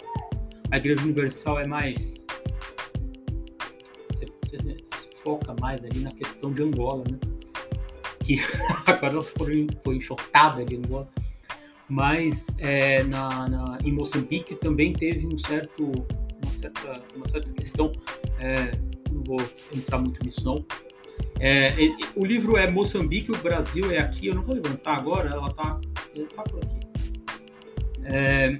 A 0.71 0.77
Igreja 0.77 1.01
Universal 1.03 1.59
é 1.59 1.67
mais 1.67 2.25
você, 4.11 4.25
você 4.43 4.57
foca 5.23 5.55
mais 5.61 5.81
ali 5.85 5.99
na 5.99 6.11
questão 6.11 6.51
de 6.51 6.63
Angola, 6.63 7.05
né? 7.09 7.32
Que 8.23 8.39
agora 8.87 9.13
ela 9.13 9.23
foi, 9.23 9.67
foi 9.83 9.97
enxotada 9.97 10.61
ali 10.61 10.77
no 10.77 11.07
mas 11.89 12.47
é, 12.59 13.03
na, 13.03 13.47
na, 13.47 13.77
em 13.83 13.91
Moçambique 13.91 14.55
também 14.55 14.93
teve 14.93 15.27
um 15.27 15.37
certo, 15.37 15.91
uma, 16.43 16.53
certa, 16.53 17.03
uma 17.15 17.27
certa 17.27 17.51
questão, 17.51 17.91
é, 18.39 18.71
não 19.11 19.23
vou 19.23 19.41
entrar 19.75 19.99
muito 19.99 20.23
nisso 20.23 20.43
não, 20.43 20.65
É, 21.39 21.75
o 22.15 22.25
livro 22.25 22.57
é 22.57 22.69
Moçambique, 22.71 23.31
o 23.31 23.37
Brasil 23.37 23.91
é 23.91 23.99
aqui. 23.99 24.27
Eu 24.27 24.35
não 24.35 24.43
vou 24.43 24.55
levantar 24.55 24.97
agora, 24.97 25.29
ela 25.29 25.51
tá, 25.51 25.79
ela 26.15 26.27
tá 26.27 26.43
por 26.43 26.63
aqui. 26.63 26.79
É, 28.05 28.55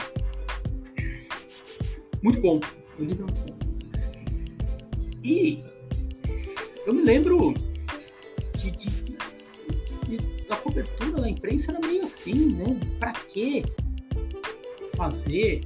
muito 2.22 2.42
bom. 2.42 2.60
O 3.00 3.04
livro 3.04 3.26
é 3.26 3.32
muito 3.32 3.54
bom. 3.54 3.60
E 5.24 5.64
eu 6.86 6.94
me 6.94 7.02
lembro 7.02 7.54
de, 8.58 8.72
de, 8.72 9.03
da 10.48 10.56
cobertura 10.56 11.22
da 11.22 11.30
imprensa 11.30 11.72
era 11.72 11.80
meio 11.80 12.04
assim, 12.04 12.56
né? 12.56 12.80
Para 13.00 13.14
que 13.14 13.64
fazer 14.96 15.62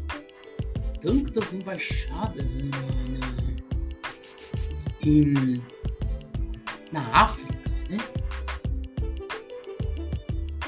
tantas 1.02 1.54
embaixadas 1.54 2.46
na, 2.46 2.82
na, 3.20 3.28
em, 5.04 5.62
na 6.92 7.02
África, 7.14 7.70
né? 7.90 7.98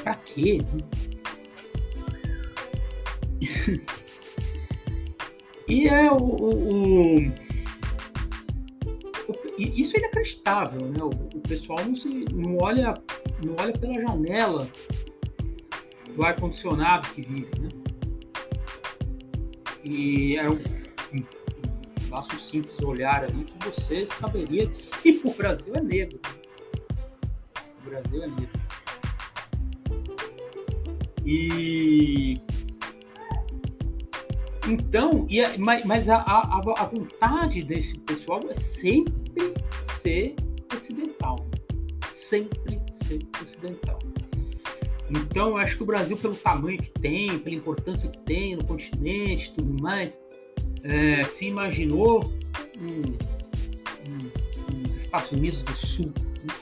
Para 0.03 0.15
quê? 0.15 0.59
e 5.67 5.87
é 5.87 6.11
o, 6.11 6.17
o, 6.17 7.17
o 7.17 7.49
isso 9.57 9.95
é 9.95 9.99
inacreditável, 9.99 10.87
né? 10.87 11.03
O, 11.03 11.39
pessoal 11.41 11.83
não, 11.83 11.95
se, 11.95 12.07
não, 12.07 12.57
olha, 12.57 12.93
não 13.45 13.55
olha 13.57 13.73
pela 13.73 13.93
janela 13.93 14.67
do 16.15 16.23
ar-condicionado 16.23 17.07
que 17.09 17.21
vive, 17.21 17.51
né? 17.59 17.69
E 19.83 20.35
era 20.37 20.51
um, 20.51 20.55
um, 20.55 22.15
um 22.15 22.37
simples 22.37 22.79
olhar 22.81 23.23
ali 23.23 23.45
que 23.45 23.65
você 23.65 24.05
saberia 24.05 24.67
que 24.67 25.21
o 25.25 25.33
Brasil 25.33 25.73
é 25.75 25.81
negro. 25.81 26.19
O 27.81 27.89
Brasil 27.89 28.23
é 28.23 28.27
negro. 28.27 28.59
E 31.25 32.41
então, 34.67 35.25
e 35.29 35.43
a, 35.43 35.51
mas 35.57 36.09
a, 36.09 36.17
a, 36.17 36.59
a 36.77 36.85
vontade 36.85 37.63
desse 37.63 37.97
pessoal 37.99 38.39
é 38.49 38.55
sempre 38.55 39.53
ser 39.93 40.35
ocidental. 40.71 41.37
Sempre 42.07 42.78
ser 43.09 43.27
ocidental. 43.41 43.99
Então, 45.09 45.49
eu 45.49 45.57
acho 45.57 45.77
que 45.77 45.83
o 45.83 45.85
Brasil, 45.85 46.15
pelo 46.15 46.35
tamanho 46.35 46.77
que 46.77 46.91
tem, 46.91 47.39
pela 47.39 47.55
importância 47.55 48.07
que 48.09 48.19
tem 48.19 48.55
no 48.55 48.63
continente 48.63 49.51
tudo 49.53 49.81
mais, 49.81 50.21
é, 50.83 51.23
se 51.23 51.47
imaginou 51.47 52.31
um, 52.79 53.01
um, 54.07 54.85
uns 54.85 54.95
Estados 54.95 55.31
Unidos 55.31 55.63
do 55.63 55.73
Sul. 55.73 56.13
Né? 56.43 56.53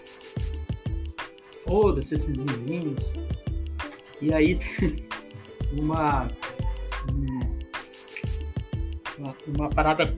Foda-se 1.66 2.16
esses 2.16 2.39
vizinhos. 2.39 3.12
E 4.22 4.34
aí 4.34 4.56
tem 4.56 5.06
uma, 5.77 6.30
uma, 9.18 9.36
uma 9.46 9.70
parada 9.70 10.16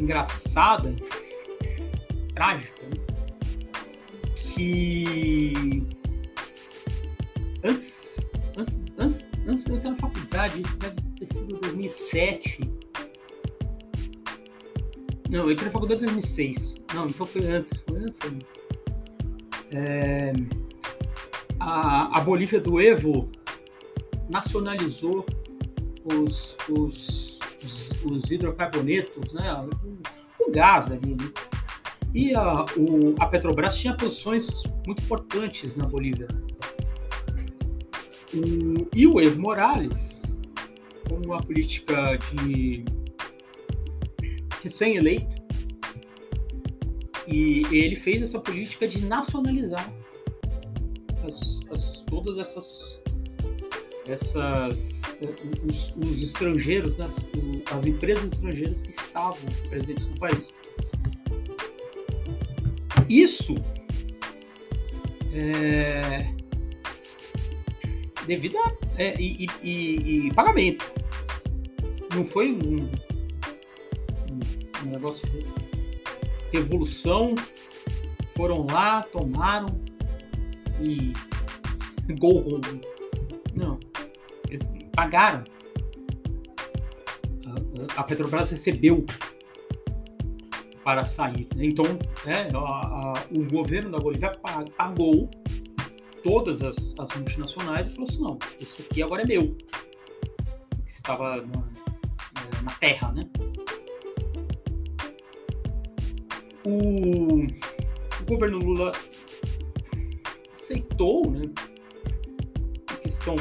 engraçada, 0.00 0.92
trágica? 2.34 2.77
Que 4.58 5.86
antes, 7.62 8.28
antes, 8.56 8.80
antes, 8.98 9.24
antes 9.46 9.64
de 9.64 9.70
eu 9.70 9.76
entrar 9.76 9.90
na 9.90 9.96
faculdade, 9.96 10.60
isso 10.60 10.76
deve 10.78 10.96
ter 11.16 11.26
sido 11.26 11.60
2007. 11.60 12.60
Não, 15.30 15.44
eu 15.44 15.52
entrei 15.52 15.66
na 15.66 15.70
faculdade 15.70 16.02
em 16.02 16.06
2006. 16.06 16.82
Não, 16.92 17.06
então 17.06 17.24
foi 17.24 17.46
antes, 17.46 17.80
foi 17.82 17.98
antes. 17.98 18.20
É, 19.70 20.32
a, 21.60 22.18
a 22.18 22.20
Bolívia 22.20 22.60
do 22.60 22.80
Evo 22.80 23.30
nacionalizou 24.28 25.24
os, 26.04 26.56
os, 26.68 27.38
os, 27.62 28.04
os 28.04 28.30
hidrocarbonetos, 28.30 29.32
né? 29.32 29.52
o, 29.52 30.48
o 30.48 30.50
gás 30.50 30.90
ali. 30.90 31.14
Né? 31.14 31.47
E 32.14 32.34
a, 32.34 32.64
o, 32.76 33.14
a 33.18 33.26
Petrobras 33.26 33.76
tinha 33.76 33.94
posições 33.94 34.62
muito 34.86 35.02
importantes 35.02 35.76
na 35.76 35.84
Bolívia. 35.86 36.28
O, 38.34 38.88
e 38.94 39.06
o 39.06 39.20
Evo 39.20 39.40
Morales, 39.40 40.22
com 41.08 41.16
uma 41.26 41.40
política 41.42 42.18
de 42.32 42.84
recém-eleito, 44.62 45.38
e 47.26 47.62
ele 47.70 47.94
fez 47.94 48.22
essa 48.22 48.38
política 48.38 48.88
de 48.88 49.04
nacionalizar 49.04 49.92
as, 51.24 51.60
as, 51.70 52.00
todas 52.02 52.38
essas, 52.38 53.00
essas 54.06 55.02
os, 55.68 55.94
os 55.96 56.22
estrangeiros, 56.22 56.96
né, 56.96 57.06
as 57.70 57.86
empresas 57.86 58.32
estrangeiras 58.32 58.82
que 58.82 58.90
estavam 58.90 59.40
presentes 59.68 60.06
no 60.06 60.18
país. 60.18 60.54
Isso 63.08 63.56
é, 65.32 66.26
devido 68.26 68.58
a 68.58 68.72
é, 68.96 69.14
e, 69.20 69.46
e, 69.62 70.26
e, 70.26 70.34
pagamento. 70.34 70.84
Não 72.14 72.24
foi 72.24 72.52
um, 72.52 72.84
um, 74.32 74.40
um 74.84 74.90
negócio 74.90 75.26
de 75.30 75.46
revolução. 76.52 77.34
Foram 78.36 78.66
lá, 78.66 79.02
tomaram 79.04 79.80
e 80.80 81.12
gol 82.18 82.44
home. 82.46 82.80
Não. 83.54 83.78
Pagaram. 84.94 85.44
A, 87.96 88.00
a 88.00 88.04
Petrobras 88.04 88.50
recebeu 88.50 89.06
para 90.88 91.04
sair. 91.04 91.46
Então, 91.58 91.84
é, 92.24 92.48
a, 92.56 92.58
a, 92.58 93.12
o 93.30 93.44
governo 93.44 93.90
da 93.90 93.98
Bolívia 93.98 94.32
pagou 94.74 95.28
todas 96.24 96.62
as, 96.62 96.94
as, 96.98 97.14
multinacionais 97.14 97.88
e 97.88 97.90
falou 97.90 98.08
assim, 98.08 98.22
não, 98.22 98.38
isso 98.58 98.80
aqui 98.80 99.02
agora 99.02 99.20
é 99.20 99.26
meu. 99.26 99.54
Que 100.86 100.90
estava 100.90 101.42
na, 101.42 101.58
é, 102.40 102.62
na 102.62 102.70
terra, 102.80 103.12
né? 103.12 103.22
O, 106.64 107.42
o 107.42 108.24
governo 108.26 108.56
Lula 108.56 108.92
aceitou, 110.54 111.30
né? 111.30 111.42
A 112.86 112.94
questão 112.94 113.36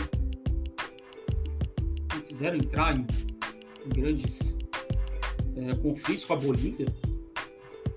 não 2.13 2.21
quiseram 2.23 2.57
entrar 2.57 2.97
em, 2.97 3.07
em 3.85 3.89
grandes 3.89 4.57
é, 5.55 5.73
conflitos 5.75 6.25
com 6.25 6.33
a 6.33 6.35
Bolívia. 6.35 7.06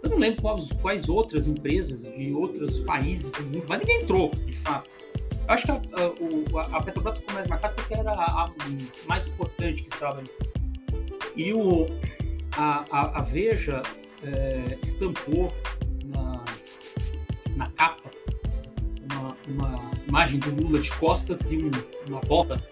Eu 0.03 0.11
não 0.11 0.19
lembro 0.19 0.41
quais, 0.41 0.73
quais 0.81 1.09
outras 1.09 1.47
empresas 1.47 2.03
de 2.03 2.33
outros 2.33 2.81
países 2.81 3.31
do 3.31 3.43
mundo, 3.45 3.65
mas 3.69 3.79
ninguém 3.81 4.03
entrou, 4.03 4.31
de 4.31 4.53
fato. 4.53 4.91
Eu 5.47 5.55
acho 5.55 5.65
que 5.65 5.71
a, 5.73 5.75
a, 5.75 6.77
a 6.79 6.83
Petrobras 6.83 7.19
ficou 7.19 7.35
mais 7.35 7.47
marcada 7.49 7.75
porque 7.75 7.95
era 7.95 8.13
a, 8.13 8.45
a, 8.45 8.51
mais 9.07 9.27
importante 9.27 9.83
que 9.83 9.89
estava 9.89 10.19
ali. 10.19 10.31
E 11.37 11.53
o, 11.53 11.87
a, 12.57 13.23
Veja 13.23 13.83
é, 14.23 14.79
estampou 14.83 15.53
na, 16.07 16.45
na 17.57 17.67
capa 17.71 18.11
uma, 19.13 19.37
uma, 19.49 19.91
imagem 20.09 20.39
do 20.39 20.51
Lula 20.55 20.81
de 20.81 20.91
costas 20.93 21.51
e 21.53 21.57
um, 21.57 21.71
uma 22.09 22.21
bota 22.21 22.63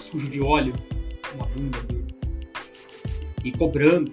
suja 0.00 0.28
de 0.28 0.40
óleo 0.40 0.74
na 1.36 1.44
bunda 1.46 1.80
deles. 1.82 2.20
E 3.44 3.52
cobrando. 3.52 4.12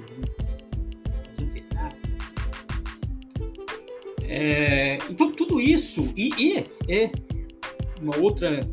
É, 4.35 4.97
então, 5.11 5.31
tudo 5.31 5.61
isso, 5.61 6.11
e, 6.17 6.31
e, 6.39 6.65
e, 6.89 7.11
uma 8.01 8.17
outra 8.17 8.67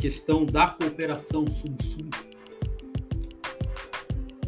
questão 0.00 0.46
da 0.46 0.66
cooperação 0.66 1.46
Sul-Sul. 1.46 2.08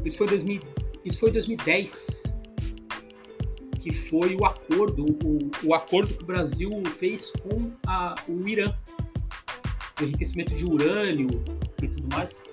Isso 0.03 0.17
foi, 0.17 0.27
2000, 0.29 0.61
isso 1.05 1.21
foi 1.21 1.31
2010, 1.31 2.23
que 3.81 3.93
foi 3.93 4.35
o 4.35 4.47
acordo, 4.47 5.05
o, 5.23 5.51
o 5.63 5.75
acordo 5.75 6.15
que 6.15 6.23
o 6.23 6.27
Brasil 6.27 6.71
fez 6.97 7.31
com 7.43 7.71
a, 7.87 8.15
o 8.27 8.49
Irã, 8.49 8.75
o 10.01 10.05
enriquecimento 10.05 10.55
de 10.55 10.65
urânio 10.65 11.29
e 11.83 11.87
tudo 11.87 12.17
mais. 12.17 12.45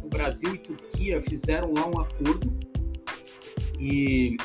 O 0.00 0.08
Brasil 0.08 0.54
e 0.54 0.58
Turquia 0.58 1.20
fizeram 1.20 1.72
lá 1.72 1.88
um 1.88 2.00
acordo 2.00 2.56
e 3.80 4.36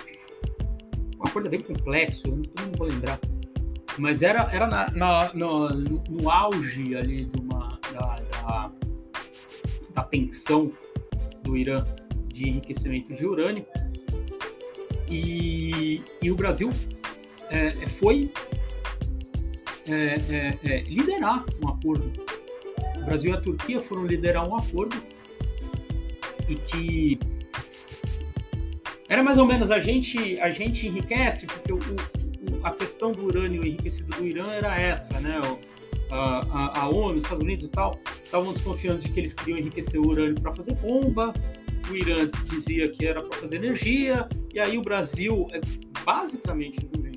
um 1.28 1.30
acordo 1.30 1.50
bem 1.50 1.60
complexo, 1.60 2.28
eu 2.28 2.38
não, 2.38 2.72
vou 2.78 2.88
lembrar. 2.88 3.20
Mas 3.98 4.22
era, 4.22 4.50
era 4.52 4.66
na, 4.66 4.90
na, 4.92 5.34
no, 5.34 5.70
no, 5.70 6.30
auge 6.30 6.96
ali 6.96 7.26
de 7.26 7.42
uma, 7.42 7.68
da, 7.92 8.16
da, 8.16 8.72
da 9.94 10.04
tensão 10.04 10.72
do 11.44 11.58
Irã 11.58 11.84
de 12.28 12.48
enriquecimento 12.48 13.14
de 13.14 13.26
urânio. 13.26 13.66
E, 15.10 16.02
e 16.22 16.32
o 16.32 16.36
Brasil 16.36 16.70
é, 17.50 17.68
é 17.68 17.88
foi 17.88 18.32
é, 19.88 19.94
é, 19.94 20.60
é, 20.64 20.82
liderar 20.84 21.46
um 21.64 21.70
acordo. 21.70 22.12
O 22.98 23.06
Brasil 23.06 23.32
e 23.32 23.34
a 23.34 23.42
Turquia 23.42 23.80
foram 23.80 24.06
liderar 24.06 24.48
um 24.48 24.56
acordo 24.56 24.96
e 26.48 26.56
que 26.56 27.20
era 29.18 29.24
mais 29.24 29.40
ou 29.40 29.48
menos 29.48 29.72
a 29.72 29.80
gente 29.80 30.40
a 30.40 30.52
gente 30.52 30.86
enriquece 30.86 31.48
porque 31.48 31.74
o, 31.74 31.78
o, 31.78 32.60
a 32.64 32.70
questão 32.70 33.12
do 33.12 33.26
urânio 33.26 33.66
enriquecido 33.66 34.16
do 34.16 34.28
Irã 34.28 34.46
era 34.52 34.80
essa, 34.80 35.20
né? 35.20 35.42
A, 36.12 36.46
a, 36.56 36.82
a 36.82 36.90
ONU, 36.90 37.16
os 37.16 37.24
Estados 37.24 37.44
Unidos 37.44 37.64
e 37.64 37.70
tal 37.70 38.00
estavam 38.24 38.54
desconfiando 38.54 39.00
de 39.00 39.10
que 39.10 39.20
eles 39.20 39.34
queriam 39.34 39.58
enriquecer 39.58 40.00
o 40.00 40.08
urânio 40.08 40.40
para 40.40 40.54
fazer 40.54 40.76
bomba. 40.76 41.34
O 41.90 41.96
Irã 41.96 42.30
dizia 42.46 42.88
que 42.90 43.08
era 43.08 43.24
para 43.24 43.40
fazer 43.40 43.56
energia 43.56 44.30
e 44.54 44.60
aí 44.60 44.78
o 44.78 44.82
Brasil, 44.82 45.48
é, 45.52 45.62
basicamente, 46.06 46.78
não 46.96 47.08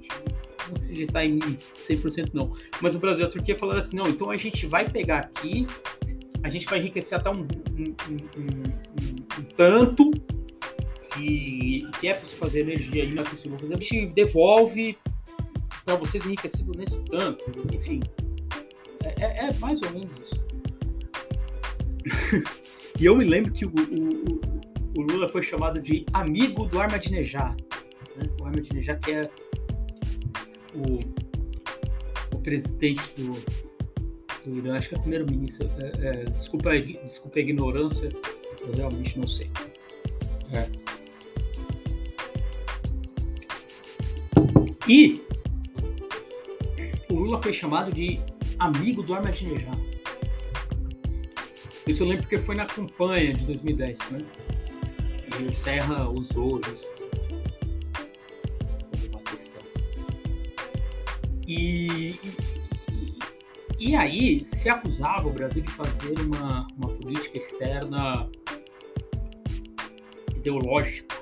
acreditar 0.77 1.25
em 1.25 1.33
mim 1.35 1.59
100% 1.87 2.31
não, 2.33 2.53
mas 2.81 2.95
o 2.95 2.99
Brasil 2.99 3.25
e 3.25 3.27
a 3.27 3.31
Turquia 3.31 3.57
falaram 3.57 3.81
assim, 3.81 3.97
não, 3.97 4.07
então 4.07 4.31
a 4.31 4.37
gente 4.37 4.67
vai 4.67 4.89
pegar 4.89 5.19
aqui, 5.19 5.67
a 6.43 6.49
gente 6.49 6.65
vai 6.67 6.79
enriquecer 6.79 7.19
até 7.19 7.29
um, 7.29 7.41
um, 7.41 7.95
um, 8.09 9.39
um 9.39 9.43
tanto 9.57 10.13
que, 11.21 12.07
é 12.09 12.15
possível 12.15 12.39
fazer 12.39 12.61
energia 12.61 13.05
e 13.05 13.15
não 13.15 13.23
é 13.23 13.27
possível 13.29 13.59
fazer, 13.59 13.75
a 13.75 13.77
gente 13.77 14.07
devolve 14.15 14.97
para 15.85 15.97
vocês 15.97 16.25
enriquecido 16.25 16.73
nesse 16.77 17.05
tanto, 17.05 17.45
enfim. 17.75 18.01
É, 19.05 19.25
é, 19.25 19.49
é, 19.49 19.55
mais 19.59 19.81
ou 19.83 19.91
menos 19.91 20.11
isso. 20.23 20.41
e 22.99 23.05
eu 23.05 23.17
me 23.17 23.25
lembro 23.25 23.53
que 23.53 23.65
o, 23.65 23.71
o, 23.71 24.41
o, 24.99 25.03
Lula 25.03 25.29
foi 25.29 25.43
chamado 25.43 25.81
de 25.81 26.05
amigo 26.13 26.67
do 26.67 26.81
Ahmadinejad. 26.81 27.57
Né? 28.17 28.25
O 28.41 28.45
Ahmadinejad 28.45 29.01
que 29.01 29.13
é 29.13 29.31
o, 30.75 31.01
o 32.35 32.39
presidente 32.41 33.03
do, 33.17 33.33
do 34.45 34.59
Irã, 34.59 34.77
acho 34.77 34.89
que 34.89 34.95
é 34.95 34.99
o 34.99 35.01
primeiro-ministro. 35.01 35.69
É, 35.79 36.07
é, 36.07 36.25
desculpa, 36.31 36.79
desculpa 36.79 37.39
a 37.39 37.43
ignorância, 37.43 38.09
eu 38.61 38.73
realmente 38.75 39.19
não 39.19 39.27
sei. 39.27 39.51
É. 40.53 40.80
E 44.91 45.23
o 47.09 47.15
Lula 47.15 47.41
foi 47.41 47.53
chamado 47.53 47.93
de 47.93 48.19
amigo 48.59 49.05
do 49.05 49.15
Ahmadinejad. 49.15 49.79
Isso 51.87 52.03
eu 52.03 52.09
lembro 52.09 52.25
porque 52.25 52.41
foi 52.41 52.57
na 52.57 52.67
campanha 52.67 53.33
de 53.33 53.47
2010, 53.47 54.11
né? 54.11 54.19
E 55.39 55.45
o 55.45 55.55
Serra 55.55 56.11
usou 56.11 56.61
isso. 56.75 56.91
E, 61.47 62.17
e, 62.99 63.19
e 63.79 63.95
aí 63.95 64.43
se 64.43 64.69
acusava 64.69 65.29
o 65.29 65.33
Brasil 65.33 65.63
de 65.63 65.71
fazer 65.71 66.19
uma, 66.19 66.67
uma 66.77 66.89
política 66.97 67.39
externa 67.39 68.29
ideológica. 70.35 71.20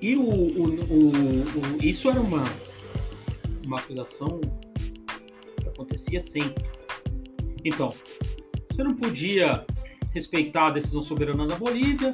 E 0.00 0.16
o, 0.16 0.22
o, 0.22 0.64
o, 0.64 1.10
o, 1.10 1.84
isso 1.84 2.08
era 2.08 2.20
uma, 2.20 2.44
uma 3.64 3.78
acusação 3.78 4.40
que 5.60 5.68
acontecia 5.68 6.20
sempre. 6.20 6.64
Então, 7.64 7.92
você 8.70 8.82
não 8.82 8.94
podia 8.94 9.66
respeitar 10.12 10.68
a 10.68 10.70
decisão 10.70 11.02
soberana 11.02 11.46
da 11.46 11.56
Bolívia, 11.56 12.12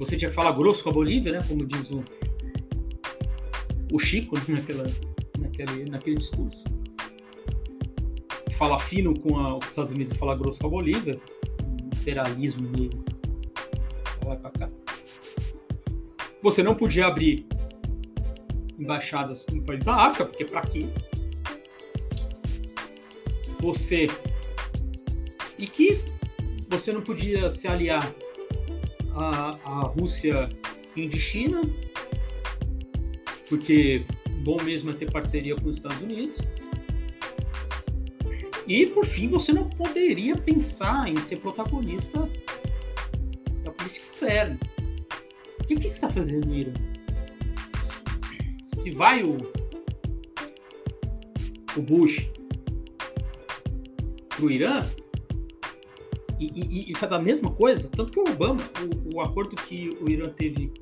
você 0.00 0.16
tinha 0.16 0.30
que 0.30 0.34
falar 0.34 0.52
grosso 0.52 0.82
com 0.82 0.90
a 0.90 0.92
Bolívia, 0.92 1.32
né? 1.32 1.44
Como 1.46 1.66
diz 1.66 1.90
o, 1.90 2.02
o 3.92 3.98
Chico 3.98 4.36
né? 4.36 4.44
naquela, 4.48 4.90
naquele, 5.38 5.84
naquele 5.90 6.16
discurso. 6.16 6.64
Falar 8.52 8.78
fino 8.78 9.18
com 9.18 9.38
a, 9.38 9.58
os 9.58 9.66
Estados 9.66 9.90
Unidos 9.90 10.12
e 10.12 10.14
falar 10.14 10.36
grosso 10.36 10.58
com 10.58 10.66
a 10.68 10.70
Bolívia, 10.70 11.20
imperialismo 11.94 12.66
meio. 12.76 12.99
Você 16.42 16.62
não 16.62 16.74
podia 16.74 17.06
abrir 17.06 17.46
embaixadas 18.78 19.46
no 19.52 19.62
país 19.62 19.84
da 19.84 19.94
África, 19.94 20.24
porque 20.24 20.44
para 20.44 20.62
quê? 20.62 20.88
Você. 23.60 24.08
E 25.58 25.66
que 25.66 26.00
você 26.68 26.92
não 26.92 27.02
podia 27.02 27.50
se 27.50 27.68
aliar 27.68 28.10
à, 29.14 29.58
à 29.64 29.80
Rússia 29.82 30.48
China, 31.18 31.62
porque 33.48 34.04
bom 34.42 34.62
mesmo 34.62 34.90
é 34.90 34.94
ter 34.94 35.10
parceria 35.10 35.56
com 35.56 35.68
os 35.68 35.76
Estados 35.76 36.00
Unidos. 36.00 36.40
E 38.66 38.86
por 38.86 39.04
fim, 39.04 39.28
você 39.28 39.52
não 39.52 39.68
poderia 39.68 40.36
pensar 40.36 41.08
em 41.08 41.16
ser 41.16 41.36
protagonista 41.36 42.28
da 43.64 43.72
política 43.72 44.04
externa. 44.04 44.58
Que, 45.70 45.76
que 45.76 45.86
está 45.86 46.08
fazendo 46.08 46.48
no 46.48 46.54
Irã? 46.56 46.72
se 48.64 48.90
vai 48.90 49.22
o, 49.22 49.36
o 51.76 51.82
Bush 51.82 52.28
para 54.28 54.44
o 54.44 54.50
Irã 54.50 54.84
e, 56.40 56.50
e, 56.56 56.90
e, 56.90 56.94
faz 56.96 57.12
a 57.12 57.20
mesma 57.20 57.52
coisa, 57.52 57.88
tanto 57.88 58.10
que 58.10 58.18
o 58.18 58.32
Obama, 58.32 58.60
o, 58.80 59.18
o, 59.18 59.20
acordo 59.20 59.54
que 59.54 59.96
o 60.00 60.10
Irã 60.10 60.28
teve 60.30 60.72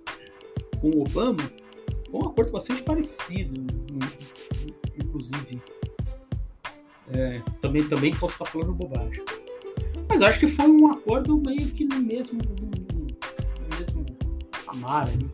com 0.81 0.89
o 0.89 1.03
Obama, 1.03 1.43
é 2.11 2.17
um 2.17 2.27
acordo 2.27 2.53
bastante 2.53 2.83
parecido, 2.83 3.61
inclusive. 4.99 5.61
É, 7.11 7.43
também, 7.61 7.87
também 7.87 8.15
posso 8.15 8.33
estar 8.37 8.47
falando 8.47 8.73
bobagem. 8.73 9.23
Mas 10.09 10.23
acho 10.23 10.41
que 10.41 10.49
foi 10.49 10.67
um 10.67 10.91
acordo 10.91 11.37
meio 11.37 11.67
que 11.73 11.85
no 11.85 12.01
mesmo, 12.01 12.41
no 12.59 12.68
patamar. 14.89 15.09
Né? 15.09 15.29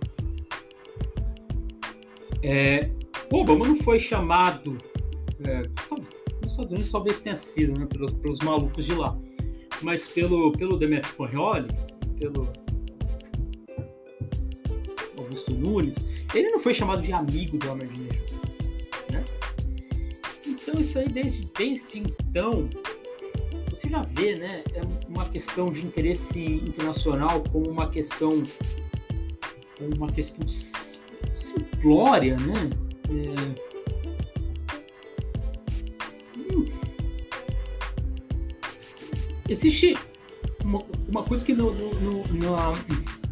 É, 2.42 2.90
o 3.32 3.38
Obama 3.38 3.66
não 3.66 3.76
foi 3.76 3.98
chamado. 3.98 4.76
É, 5.46 5.62
nos 6.42 6.52
Estados 6.52 6.72
Unidos 6.72 6.90
talvez 6.90 7.20
tenha 7.20 7.36
sido, 7.36 7.78
né, 7.78 7.86
pelos, 7.86 8.12
pelos 8.12 8.38
malucos 8.40 8.84
de 8.84 8.94
lá. 8.94 9.16
Mas 9.82 10.06
pelo, 10.08 10.52
pelo 10.52 10.76
Demetrio 10.76 11.14
Correoli, 11.14 11.68
pelo 12.18 12.48
Augusto 15.16 15.52
Nunes, 15.52 16.04
ele 16.34 16.50
não 16.50 16.58
foi 16.58 16.74
chamado 16.74 17.02
de 17.02 17.12
amigo 17.12 17.58
do 17.58 17.70
Ahmadinejad. 17.70 18.34
Né? 19.10 19.24
Então 20.46 20.80
isso 20.80 20.98
aí, 20.98 21.08
desde, 21.08 21.50
desde 21.56 21.98
então, 21.98 22.68
você 23.70 23.88
já 23.88 24.02
vê, 24.02 24.36
né? 24.36 24.62
É 24.74 24.82
uma 25.08 25.28
questão 25.28 25.70
de 25.70 25.84
interesse 25.84 26.40
internacional 26.40 27.42
como 27.50 27.68
uma 27.68 27.90
questão 27.90 28.42
como 29.84 29.96
uma 29.96 30.12
questão 30.12 30.46
simplória, 31.32 32.36
né? 32.36 32.70
É... 33.08 33.64
Hum. 36.38 36.64
Existe 39.48 39.96
uma, 40.64 40.82
uma, 41.08 41.22
coisa 41.22 41.44
que 41.44 41.52
no, 41.52 41.72
no, 41.72 41.94
no, 42.00 42.34
na, 42.34 42.72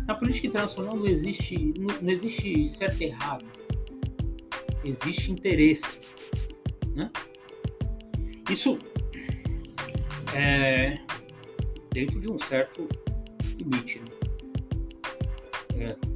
na, 0.06 0.14
política 0.14 0.46
internacional 0.48 0.94
não 0.94 1.06
existe, 1.06 1.72
não, 1.78 2.02
não, 2.02 2.10
existe 2.10 2.68
certo 2.68 3.00
e 3.00 3.04
errado. 3.06 3.46
Existe 4.84 5.32
interesse. 5.32 6.00
Né? 6.94 7.10
Isso 8.50 8.78
é 10.34 10.98
dentro 11.92 12.20
de 12.20 12.30
um 12.30 12.38
certo 12.38 12.86
limite. 13.58 14.00
Né? 14.00 14.12
É, 15.74 16.11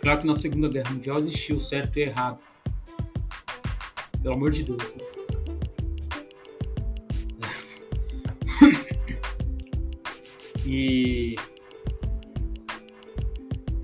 Claro 0.00 0.20
que 0.20 0.26
na 0.26 0.34
Segunda 0.34 0.68
Guerra 0.68 0.90
Mundial 0.90 1.18
existiu 1.18 1.60
certo 1.60 1.98
e 1.98 2.02
errado. 2.02 2.38
Pelo 4.22 4.34
amor 4.34 4.50
de 4.50 4.64
Deus. 4.64 4.82
e 10.66 11.36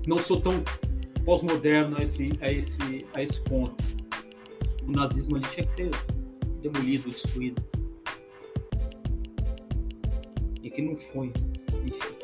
não 0.07 0.17
sou 0.17 0.41
tão 0.41 0.63
pós-moderno 1.23 1.97
a 1.99 2.03
esse, 2.03 2.31
a, 2.41 2.51
esse, 2.51 3.05
a 3.13 3.21
esse 3.21 3.39
ponto. 3.41 3.75
O 4.87 4.91
nazismo 4.91 5.35
ali 5.35 5.45
tinha 5.49 5.65
que 5.65 5.71
ser 5.71 5.91
demolido, 6.61 7.09
destruído. 7.09 7.61
E 10.63 10.69
que 10.69 10.81
não 10.81 10.95
foi. 10.95 11.31
Enfim. 11.85 12.16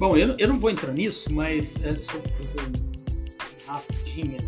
Bom, 0.00 0.16
eu, 0.16 0.34
eu 0.38 0.48
não 0.48 0.58
vou 0.58 0.70
entrar 0.70 0.92
nisso, 0.92 1.32
mas 1.32 1.76
é, 1.84 1.94
só 1.94 2.12
fazer 2.12 2.72
rapidinho 3.66 4.38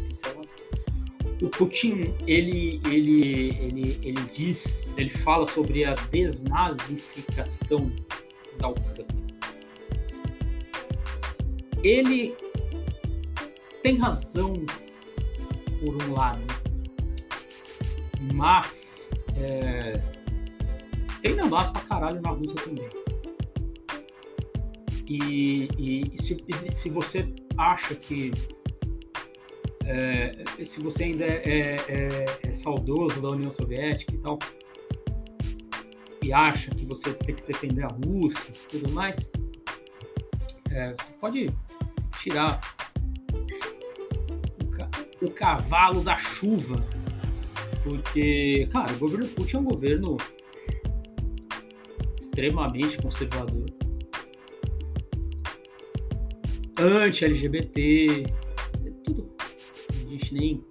o 1.43 1.49
Putin 1.49 2.15
ele, 2.27 2.81
ele, 2.87 3.49
ele, 3.61 4.01
ele 4.03 4.21
diz, 4.33 4.89
ele 4.97 5.11
fala 5.11 5.45
sobre 5.45 5.85
a 5.85 5.95
desnazificação 6.11 7.93
da 8.59 8.69
Ucrânia. 8.69 9.07
ele 11.83 12.35
tem 13.83 13.99
razão 13.99 14.53
por 15.81 16.03
um 16.03 16.13
lado, 16.13 16.41
mas 18.33 19.11
é, 19.37 20.01
tem 21.21 21.35
negócio 21.35 21.73
pra 21.73 21.83
caralho 21.83 22.23
na 22.23 22.31
Rússia 22.31 22.55
também. 22.55 23.02
E, 25.07 25.69
e, 25.79 26.23
se, 26.23 26.37
se, 26.71 26.89
você 26.89 27.35
acha 27.57 27.95
que 27.95 28.33
é, 29.85 30.65
se 30.65 30.81
você 30.81 31.05
ainda 31.05 31.25
é, 31.25 31.43
é, 31.45 31.77
é, 31.89 32.39
é 32.45 32.51
saudoso 32.51 33.21
da 33.21 33.31
União 33.31 33.51
Soviética 33.51 34.15
e 34.15 34.19
tal, 34.19 34.39
e 36.23 36.33
acha 36.33 36.71
que 36.71 36.87
você 36.87 37.13
tem 37.13 37.35
que 37.35 37.43
defender 37.43 37.85
a 37.85 37.89
Rússia 37.89 38.53
e 38.53 38.79
tudo 38.79 38.93
mais, 38.93 39.31
é, 40.71 40.95
você 40.95 41.11
pode 41.21 41.53
tirar 42.21 42.61
o, 44.63 44.67
ca 44.69 44.91
o, 45.21 45.31
cavalo 45.31 46.01
da 46.03 46.17
chuva, 46.17 46.77
porque, 47.83 48.69
cara, 48.71 48.93
o 48.93 48.99
governo 48.99 49.27
Putin 49.29 49.57
é 49.57 49.59
um 49.59 49.65
governo 49.65 50.17
extremamente 52.21 53.03
conservador, 53.03 53.67
anti-LGBT, 56.83 58.25
é 58.87 58.91
tudo. 59.05 59.35
A 59.91 60.09
gente 60.11 60.35
nem 60.35 60.65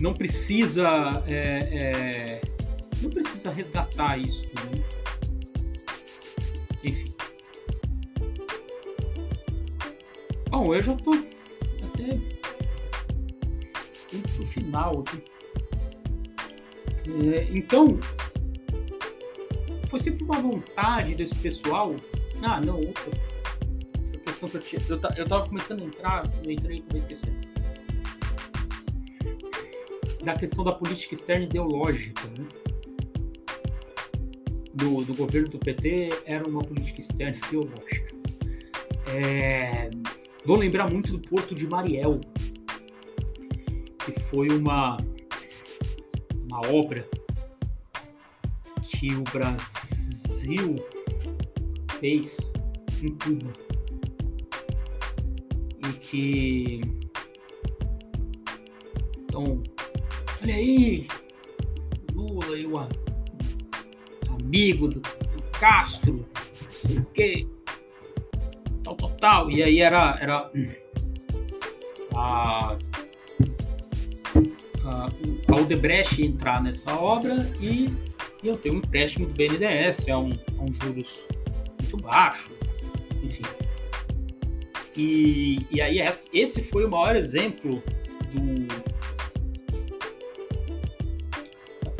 não 0.00 0.14
precisa 0.14 1.22
é, 1.26 1.68
é, 1.72 2.40
não 3.02 3.10
precisa 3.10 3.50
resgatar 3.50 4.18
isso 4.18 4.46
né? 4.54 4.84
enfim 6.84 7.12
bom 10.50 10.74
eu 10.74 10.82
já 10.82 10.94
tô 10.94 11.12
até 11.12 12.14
indo 14.12 14.28
pro 14.36 14.46
final 14.46 15.00
aqui 15.00 15.22
é, 17.34 17.48
então 17.50 17.98
foi 19.88 19.98
sempre 19.98 20.24
uma 20.24 20.40
vontade 20.40 21.14
desse 21.14 21.34
pessoal 21.34 21.96
ah 22.42 22.60
não 22.60 22.76
outra 22.76 23.10
a 24.14 24.18
questão 24.18 24.48
que 24.48 24.56
eu 24.56 24.60
tinha 24.60 24.82
eu, 24.88 25.00
eu 25.16 25.28
tava 25.28 25.46
começando 25.46 25.82
a 25.82 25.84
entrar 25.84 26.22
eu 26.44 26.50
entrei 26.50 26.84
e 26.92 26.96
esquecer 26.96 27.32
da 30.24 30.34
questão 30.34 30.64
da 30.64 30.72
política 30.72 31.14
externa 31.14 31.44
ideológica 31.44 32.22
né? 32.38 32.46
do, 34.78 35.04
do 35.04 35.14
governo 35.14 35.48
do 35.48 35.58
PT 35.58 36.10
era 36.24 36.48
uma 36.48 36.62
política 36.62 37.00
externa 37.00 37.36
ideológica. 37.36 38.14
É, 39.08 39.90
vou 40.44 40.56
lembrar 40.56 40.88
muito 40.88 41.12
do 41.12 41.18
Porto 41.18 41.54
de 41.54 41.66
Mariel, 41.66 42.20
que 44.04 44.12
foi 44.20 44.48
uma, 44.50 44.96
uma 46.48 46.66
obra 46.68 47.08
que 48.82 49.14
o 49.14 49.22
Brasil 49.22 50.76
fez 52.00 52.52
em 53.02 53.14
Cuba 53.16 53.52
e 55.86 55.92
que 56.00 56.80
então 59.24 59.62
Olha 60.40 60.54
aí, 60.54 61.06
Lula 62.14 62.56
e 62.56 62.66
o 62.66 62.78
amigo 64.40 64.86
do, 64.86 65.00
do 65.00 65.42
Castro, 65.58 66.24
não 66.62 66.70
sei 66.70 66.98
o 66.98 67.04
quê, 67.06 67.46
tal, 68.84 68.96
tal, 68.96 69.10
tal. 69.10 69.50
E 69.50 69.62
aí 69.62 69.80
era, 69.80 70.16
era 70.20 70.50
a, 72.14 72.78
a, 74.84 75.08
a 75.48 75.54
Odebrecht 75.54 76.22
entrar 76.22 76.62
nessa 76.62 76.94
obra 76.94 77.50
e, 77.60 77.88
e 78.42 78.46
eu 78.48 78.56
tenho 78.56 78.76
um 78.76 78.78
empréstimo 78.78 79.26
do 79.26 79.34
BNDES, 79.34 80.06
é 80.06 80.16
um, 80.16 80.30
é 80.30 80.60
um 80.60 80.72
juros 80.82 81.26
baixo, 81.98 82.50
enfim. 83.22 83.42
E, 84.96 85.66
e 85.70 85.80
aí 85.80 85.98
esse 86.32 86.62
foi 86.62 86.84
o 86.84 86.90
maior 86.90 87.14
exemplo 87.14 87.82
do 88.32 88.88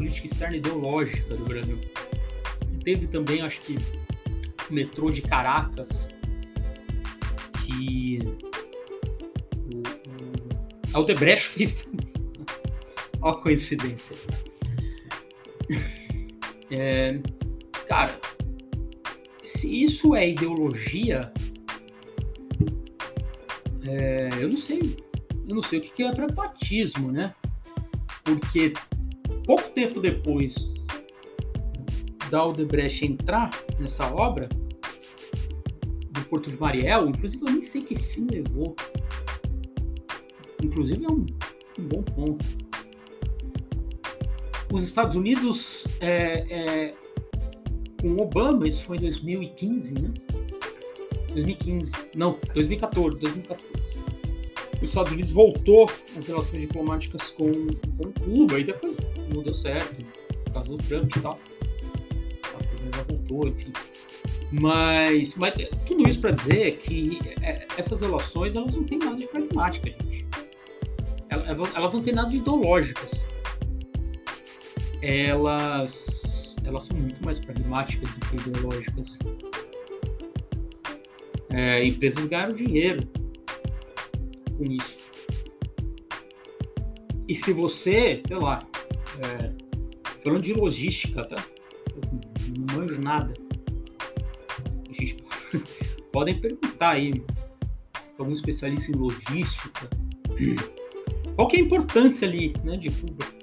política 0.08 0.26
externa 0.26 0.56
ideológica 0.56 1.34
do 1.34 1.44
Brasil. 1.44 1.78
E 2.72 2.76
teve 2.78 3.06
também, 3.06 3.42
acho 3.42 3.60
que, 3.60 3.76
o 4.70 4.72
metrô 4.72 5.10
de 5.10 5.22
Caracas, 5.22 6.08
que 7.64 8.18
o, 9.74 9.82
o 10.92 10.96
Aldebrecht 10.96 11.46
fez 11.48 11.82
também. 11.82 12.08
A 13.22 13.34
coincidência. 13.34 14.16
É, 16.70 17.18
cara, 17.88 18.20
se 19.48 19.82
isso 19.82 20.14
é 20.14 20.28
ideologia, 20.28 21.32
é, 23.86 24.28
eu 24.40 24.50
não 24.50 24.58
sei. 24.58 24.96
Eu 25.48 25.54
não 25.54 25.62
sei 25.62 25.78
o 25.78 25.82
que 25.82 26.02
é 26.02 26.12
pragmatismo, 26.12 27.10
né? 27.10 27.34
Porque 28.22 28.74
pouco 29.46 29.70
tempo 29.70 30.00
depois 30.00 30.54
da 32.30 32.40
Aldebrecht 32.40 33.06
entrar 33.06 33.48
nessa 33.80 34.12
obra 34.12 34.50
do 36.10 36.24
Porto 36.28 36.50
de 36.50 36.60
Mariel, 36.60 37.08
inclusive 37.08 37.42
eu 37.42 37.50
nem 37.50 37.62
sei 37.62 37.80
que 37.80 37.96
fim 37.96 38.26
levou. 38.30 38.76
Inclusive 40.62 41.06
é 41.06 41.08
um, 41.08 41.24
um 41.78 41.84
bom 41.84 42.02
ponto. 42.02 42.44
Os 44.70 44.86
Estados 44.86 45.16
Unidos, 45.16 45.86
é, 46.00 46.44
é, 46.50 46.94
com 48.00 48.16
Obama, 48.22 48.66
isso 48.66 48.84
foi 48.84 48.96
em 48.96 49.00
2015, 49.00 49.94
né? 49.94 50.10
2015, 51.28 51.92
não, 52.14 52.38
2014, 52.54 53.18
2014 53.18 53.78
os 54.82 54.90
Estados 54.90 55.12
Unidos 55.12 55.32
voltou 55.32 55.90
as 56.16 56.26
relações 56.26 56.60
diplomáticas 56.60 57.30
com, 57.30 57.50
com 57.52 58.12
Cuba 58.24 58.60
e 58.60 58.64
depois 58.64 58.96
não 59.32 59.42
deu 59.42 59.54
certo, 59.54 60.04
por 60.44 60.52
causa 60.52 60.70
do 60.70 60.76
Trump 60.78 61.16
e 61.16 61.20
tal. 61.20 61.38
A 62.44 62.96
já 62.96 63.02
voltou, 63.02 63.48
enfim. 63.48 63.72
Mas, 64.50 65.34
mas 65.34 65.54
tudo 65.84 66.08
isso 66.08 66.20
para 66.20 66.30
dizer 66.30 66.78
que 66.78 67.18
é, 67.42 67.66
essas 67.76 68.00
relações 68.00 68.56
elas 68.56 68.74
não 68.74 68.84
têm 68.84 68.98
nada 68.98 69.16
de 69.16 69.26
pragmática, 69.26 69.90
gente. 69.90 70.26
Elas, 71.28 71.74
elas 71.74 71.92
não 71.92 72.02
têm 72.02 72.14
nada 72.14 72.30
de 72.30 72.36
ideológicas. 72.38 73.10
Elas, 75.02 76.17
elas 76.68 76.84
são 76.84 76.96
muito 76.96 77.24
mais 77.24 77.40
pragmáticas 77.40 78.10
do 78.12 78.20
que 78.20 78.36
ideológicas. 78.36 79.18
É, 81.50 81.82
empresas 81.84 82.26
ganham 82.26 82.52
dinheiro 82.52 83.08
com 84.56 84.64
isso. 84.64 84.98
E 87.26 87.34
se 87.34 87.52
você, 87.52 88.22
sei 88.26 88.36
lá, 88.36 88.58
é, 89.22 89.52
falando 90.22 90.42
de 90.42 90.52
logística, 90.52 91.24
tá? 91.24 91.42
Eu 91.96 92.02
não 92.58 92.76
manjo 92.76 93.00
nada. 93.00 93.32
Gente, 94.90 95.16
podem 96.12 96.38
perguntar 96.38 96.90
aí 96.90 97.14
algum 98.18 98.34
especialista 98.34 98.90
em 98.92 98.94
logística. 98.94 99.88
Qual 101.34 101.48
que 101.48 101.56
é 101.56 101.60
a 101.60 101.62
importância 101.62 102.28
ali, 102.28 102.52
né, 102.62 102.76
de 102.76 102.90
Cuba? 102.90 103.37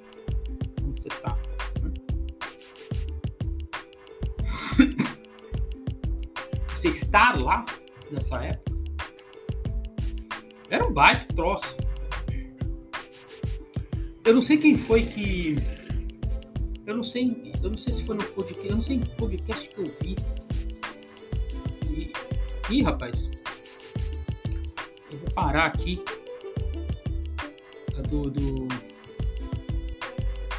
Você 6.86 6.90
estar 6.90 7.36
lá 7.36 7.64
nessa 8.12 8.36
época 8.44 8.72
era 10.70 10.86
um 10.86 10.92
baita 10.92 11.26
troço. 11.34 11.76
Eu 14.24 14.34
não 14.34 14.40
sei 14.42 14.56
quem 14.56 14.76
foi 14.76 15.04
que. 15.04 15.56
Eu 16.86 16.94
não 16.94 17.02
sei. 17.02 17.52
Eu 17.60 17.70
não 17.70 17.78
sei 17.78 17.92
se 17.92 18.04
foi 18.04 18.14
no 18.14 18.22
podcast. 18.22 18.68
Eu 18.68 18.74
não 18.74 18.80
sei 18.80 18.96
em 18.98 19.00
podcast 19.00 19.68
que 19.68 19.78
eu 19.78 19.84
vi. 20.00 20.14
E. 21.90 22.12
Ih, 22.70 22.82
rapaz. 22.82 23.32
Eu 25.10 25.18
vou 25.18 25.30
parar 25.34 25.66
aqui. 25.66 26.00
Do, 28.08 28.30
do 28.30 28.68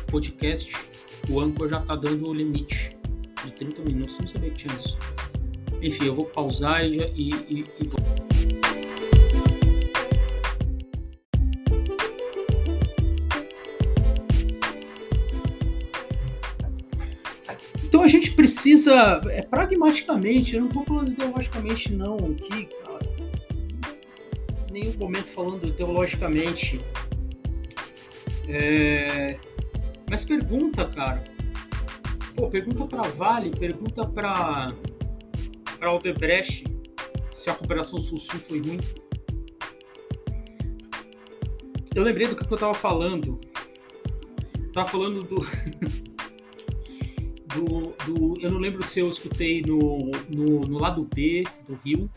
podcast. 0.07 0.73
O 1.29 1.39
Anchor 1.39 1.69
já 1.69 1.79
tá 1.79 1.95
dando 1.95 2.29
o 2.29 2.33
limite 2.33 2.97
de 3.45 3.51
30 3.51 3.81
minutos. 3.83 4.19
Não 4.19 4.27
sabia 4.27 4.49
que 4.49 4.67
tinha 4.67 4.77
isso. 4.77 4.97
Enfim, 5.81 6.05
eu 6.05 6.15
vou 6.15 6.25
pausar 6.25 6.85
e, 6.85 6.97
e, 7.15 7.65
e 7.79 7.87
vou. 7.87 8.27
precisa, 18.47 19.19
é 19.29 19.41
pragmaticamente, 19.41 20.55
eu 20.55 20.61
não 20.61 20.67
estou 20.69 20.83
falando 20.83 21.11
ideologicamente 21.11 21.91
não 21.91 22.15
aqui, 22.15 22.65
cara. 22.65 23.05
Em 24.69 24.73
nenhum 24.73 24.93
momento 24.97 25.27
falando 25.27 25.69
teologicamente. 25.73 26.79
É, 28.47 29.37
mas 30.09 30.23
pergunta, 30.23 30.85
cara. 30.85 31.21
Pô, 32.35 32.47
pergunta 32.47 32.85
para 32.85 33.01
Vale, 33.09 33.49
pergunta 33.49 34.05
para 34.07 34.73
para 35.77 35.89
Aldebrecht 35.89 36.65
se 37.33 37.49
a 37.49 37.53
cooperação 37.53 38.01
sul-sul 38.01 38.39
foi 38.39 38.59
ruim. 38.59 38.79
Eu 41.95 42.03
lembrei 42.03 42.27
do 42.27 42.35
que 42.35 42.51
eu 42.51 42.57
tava 42.57 42.73
falando. 42.73 43.39
Eu 44.59 44.71
tava 44.71 44.89
falando 44.89 45.23
do, 45.23 45.37
do, 47.55 47.93
do, 48.05 48.41
Eu 48.41 48.51
não 48.51 48.59
lembro 48.59 48.83
se 48.83 48.99
eu 48.99 49.09
escutei 49.09 49.61
no, 49.61 50.11
no, 50.29 50.61
no 50.61 50.79
lado 50.79 51.07
B 51.13 51.43
do 51.67 51.79
Rio 51.83 52.09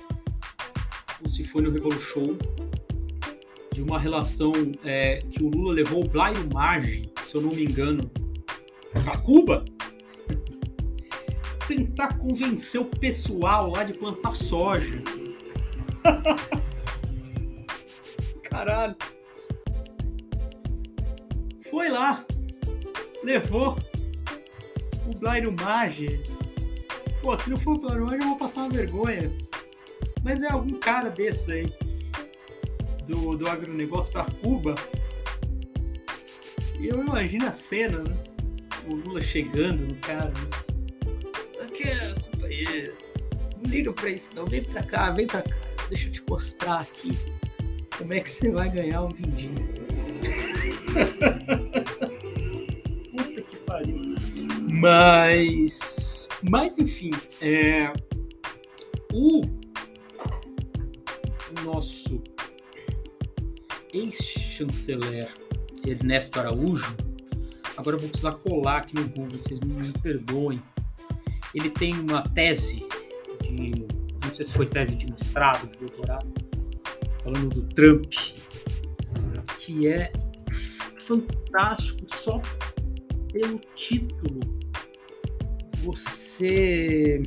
ou 1.22 1.28
se 1.28 1.44
foi 1.44 1.62
no 1.62 1.70
Revolution 1.70 2.36
de 3.72 3.82
uma 3.82 3.98
relação 3.98 4.52
é, 4.84 5.18
que 5.30 5.42
o 5.42 5.48
Lula 5.48 5.74
levou 5.74 6.04
o 6.04 6.08
Blairo 6.08 6.46
Maggi, 6.52 7.10
se 7.24 7.34
eu 7.34 7.40
não 7.40 7.50
me 7.50 7.64
engano, 7.64 8.10
para 8.92 9.16
Cuba 9.18 9.64
tentar 11.70 12.18
convencer 12.18 12.80
o 12.80 12.84
pessoal 12.84 13.70
lá 13.70 13.84
de 13.84 13.92
plantar 13.92 14.34
soja. 14.34 15.00
Caralho. 18.42 18.96
Foi 21.70 21.88
lá, 21.88 22.26
levou 23.22 23.78
o 25.06 25.14
Blairo 25.20 25.52
Maggi. 25.52 26.20
Pô, 27.22 27.36
se 27.36 27.48
não 27.48 27.56
for 27.56 27.76
o 27.76 27.78
Blairo 27.78 28.04
Maggi, 28.04 28.24
eu 28.24 28.30
vou 28.30 28.38
passar 28.38 28.62
uma 28.62 28.70
vergonha. 28.70 29.30
Mas 30.24 30.42
é 30.42 30.50
algum 30.50 30.76
cara 30.80 31.08
desse 31.08 31.52
aí, 31.52 31.72
do, 33.06 33.36
do 33.36 33.48
agronegócio 33.48 34.12
para 34.12 34.24
Cuba. 34.24 34.74
E 36.80 36.88
eu 36.88 37.00
imagino 37.00 37.46
a 37.46 37.52
cena, 37.52 38.02
né? 38.02 38.16
O 38.88 38.96
Lula 38.96 39.20
chegando 39.20 39.86
no 39.86 39.94
cara. 40.00 40.30
Né? 40.30 40.69
Não 42.64 43.70
liga 43.70 43.92
pra 43.92 44.10
isso 44.10 44.32
não. 44.34 44.46
Vem 44.46 44.62
pra 44.62 44.82
cá, 44.82 45.10
vem 45.10 45.26
pra 45.26 45.42
cá. 45.42 45.54
Deixa 45.88 46.08
eu 46.08 46.12
te 46.12 46.22
mostrar 46.28 46.80
aqui 46.80 47.16
como 47.96 48.14
é 48.14 48.20
que 48.20 48.28
você 48.28 48.50
vai 48.50 48.70
ganhar 48.70 49.04
um 49.04 49.08
vindinho. 49.08 49.68
Puta 53.10 53.42
que 53.42 53.56
pariu. 53.66 54.16
Mas. 54.72 56.28
Mas 56.42 56.78
enfim. 56.78 57.10
É, 57.40 57.92
o 59.12 59.42
nosso 61.64 62.22
ex-chanceler 63.92 65.28
Ernesto 65.86 66.38
Araújo. 66.38 66.96
Agora 67.76 67.96
eu 67.96 68.00
vou 68.00 68.08
precisar 68.08 68.32
colar 68.32 68.78
aqui 68.78 68.94
no 68.94 69.08
Google, 69.08 69.38
vocês 69.38 69.60
me 69.60 69.92
perdoem 70.00 70.62
ele 71.54 71.70
tem 71.70 71.94
uma 71.94 72.22
tese 72.30 72.86
de, 73.42 73.86
não 74.24 74.32
sei 74.32 74.44
se 74.44 74.52
foi 74.52 74.66
tese 74.66 74.94
de 74.96 75.10
mestrado, 75.10 75.68
de 75.68 75.78
doutorado, 75.78 76.32
falando 77.22 77.48
do 77.48 77.62
Trump, 77.74 78.12
que 79.58 79.88
é 79.88 80.12
fantástico 80.96 82.00
só 82.04 82.40
pelo 83.32 83.58
título. 83.74 84.40
Você 85.82 87.22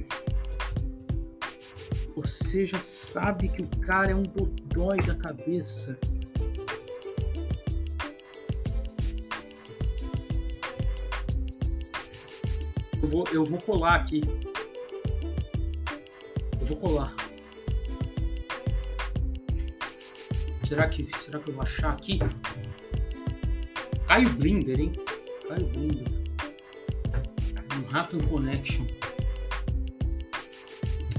você 2.16 2.66
já 2.66 2.80
sabe 2.82 3.50
que 3.50 3.64
o 3.64 3.68
cara 3.82 4.12
é 4.12 4.16
um 4.16 4.24
dodói 4.24 4.98
da 5.00 5.16
cabeça. 5.16 5.98
Vou, 13.14 13.26
eu 13.32 13.46
vou 13.46 13.62
colar 13.62 13.96
aqui. 13.96 14.22
Eu 16.60 16.66
vou 16.66 16.78
colar. 16.78 17.14
Será 20.68 20.90
que, 20.90 21.08
será 21.20 21.40
que 21.40 21.52
eu 21.52 21.54
vou 21.54 21.62
achar 21.62 21.92
aqui? 21.92 22.18
Caio 24.08 24.30
Blinder, 24.32 24.80
hein? 24.80 24.92
Caio 25.48 25.68
Blinder. 25.68 26.08
Manhattan 27.76 28.20
Connection. 28.22 28.86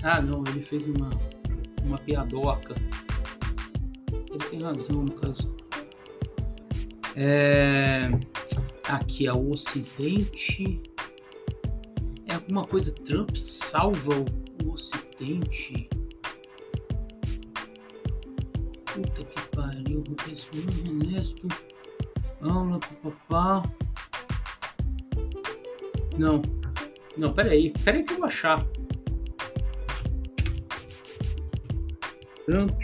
Ah, 0.02 0.20
não, 0.20 0.42
ele 0.48 0.60
fez 0.60 0.86
uma, 0.86 1.10
uma 1.84 1.98
piadoca. 1.98 2.74
Ele 4.12 4.44
tem 4.50 4.60
razão 4.60 5.04
no 5.04 5.12
caso. 5.12 5.54
É... 7.14 8.10
Aqui 8.88 9.26
é 9.26 9.32
o 9.32 9.50
Ocidente 9.50 10.82
alguma 12.44 12.64
coisa, 12.64 12.92
Trump 12.92 13.36
salva 13.36 14.14
o, 14.14 14.44
Ocidente. 14.70 15.88
Puta 18.86 19.24
que 19.24 19.48
pariu, 19.50 20.02
vou 20.04 20.16
pensar 20.16 20.50
honesto. 20.88 21.46
Aula, 22.40 22.80
papapá. 22.80 23.62
Não. 26.18 26.42
Não, 27.16 27.32
peraí. 27.32 27.72
Peraí 27.84 28.02
que 28.02 28.14
eu 28.14 28.16
vou 28.16 28.26
achar. 28.26 28.66
Trump. 32.46 32.82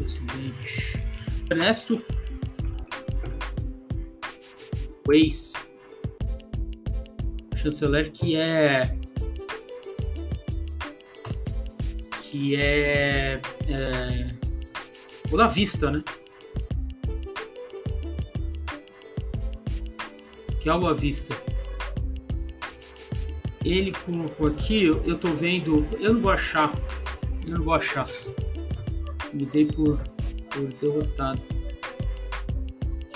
Ocidente. 0.00 1.02
Ernesto 1.50 2.13
Reis, 5.06 5.52
chanceler 7.54 8.10
que 8.10 8.36
é 8.36 8.96
que 12.22 12.56
é, 12.56 13.40
é 13.68 14.26
o 15.30 15.36
da 15.36 15.46
vista, 15.46 15.90
né? 15.90 16.02
Que 20.60 20.68
é 20.68 20.74
o 20.74 20.86
à 20.86 20.92
vista. 20.92 21.34
Ele 23.64 23.92
colocou 24.04 24.48
aqui, 24.48 24.84
eu 24.84 25.18
tô 25.18 25.28
vendo, 25.28 25.86
eu 26.00 26.14
não 26.14 26.22
vou 26.22 26.32
achar, 26.32 26.72
eu 27.46 27.58
não 27.58 27.64
vou 27.64 27.74
achar. 27.74 28.06
Me 29.32 29.46
dei 29.46 29.66
por, 29.66 29.98
por 30.50 30.66
derrotado. 30.80 31.40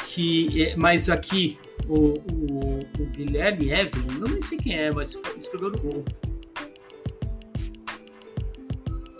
Que, 0.06 0.62
é, 0.62 0.76
mas 0.76 1.10
aqui 1.10 1.58
o, 1.88 2.14
o, 2.30 2.78
o 3.00 3.06
Guilherme 3.06 3.70
Evelyn, 3.70 4.18
não 4.18 4.28
nem 4.28 4.42
sei 4.42 4.58
quem 4.58 4.78
é, 4.78 4.92
mas 4.92 5.18
escreveu 5.36 5.70
no 5.70 5.78
Google. 5.78 6.04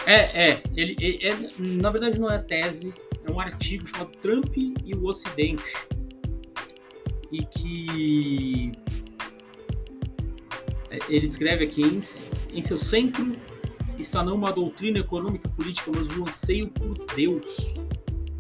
É, 0.07 0.51
é, 0.51 0.63
ele, 0.77 1.19
é, 1.23 1.37
na 1.59 1.91
verdade 1.91 2.19
não 2.19 2.31
é 2.31 2.39
tese, 2.39 2.95
é 3.27 3.31
um 3.31 3.41
artigo 3.41 3.87
chamado 3.87 4.11
Trump 4.19 4.57
e 4.57 4.95
o 4.95 5.07
Ocidente. 5.07 5.63
E 7.31 7.45
que 7.45 8.73
é, 10.91 10.99
ele 11.09 11.27
escreve 11.27 11.65
aqui 11.65 11.83
em, 11.83 12.01
em 12.57 12.63
seu 12.63 12.79
centro 12.79 13.33
está 13.99 14.23
não 14.23 14.37
uma 14.37 14.53
doutrina 14.53 15.01
econômica 15.01 15.49
política, 15.49 15.91
mas 15.95 16.17
um 16.17 16.23
anseio 16.27 16.69
por 16.69 16.95
Deus, 17.17 17.77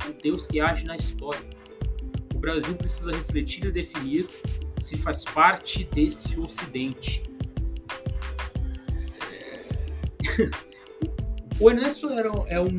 o 0.09 0.23
Deus 0.23 0.47
que 0.47 0.61
age 0.61 0.87
na 0.87 0.97
história 0.97 1.48
o 2.39 2.41
Brasil 2.41 2.73
precisa 2.77 3.11
refletir 3.11 3.65
e 3.65 3.73
definir 3.73 4.29
se 4.81 4.97
faz 4.97 5.25
parte 5.25 5.83
desse 5.93 6.39
Ocidente. 6.39 7.21
o 11.59 11.69
Ernesto 11.69 12.09
era, 12.11 12.29
é 12.47 12.61
um, 12.61 12.71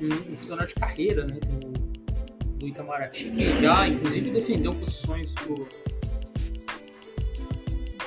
um, 0.00 0.06
um 0.30 0.36
funcionário 0.36 0.68
de 0.68 0.74
carreira 0.76 1.26
né, 1.26 1.40
do, 1.40 1.72
do 2.56 2.68
Itamaraty, 2.68 3.32
que 3.32 3.60
já, 3.60 3.88
inclusive, 3.88 4.30
defendeu 4.30 4.72
posições 4.72 5.34
do, 5.34 5.66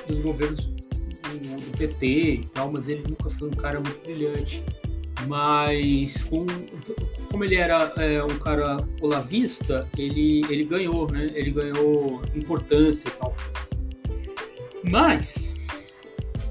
dos 0.08 0.22
governos 0.22 0.68
do, 0.68 1.70
do 1.70 1.78
PT 1.78 2.06
e 2.06 2.46
tal, 2.54 2.72
mas 2.72 2.88
ele 2.88 3.04
nunca 3.10 3.30
foi 3.30 3.50
um 3.50 3.54
cara 3.54 3.82
muito 3.82 4.02
brilhante. 4.04 4.64
Mas 5.28 6.24
com, 6.24 6.46
como 7.32 7.44
ele 7.44 7.56
era 7.56 7.94
é, 7.98 8.24
um 8.24 8.38
cara 8.40 8.78
olavista, 9.02 9.88
ele, 9.98 10.42
ele 10.50 10.64
ganhou, 10.64 11.10
né? 11.12 11.28
Ele 11.34 11.52
ganhou 11.52 12.22
importância 12.36 13.08
e 13.08 13.12
tal. 13.12 13.36
Mas 14.84 15.56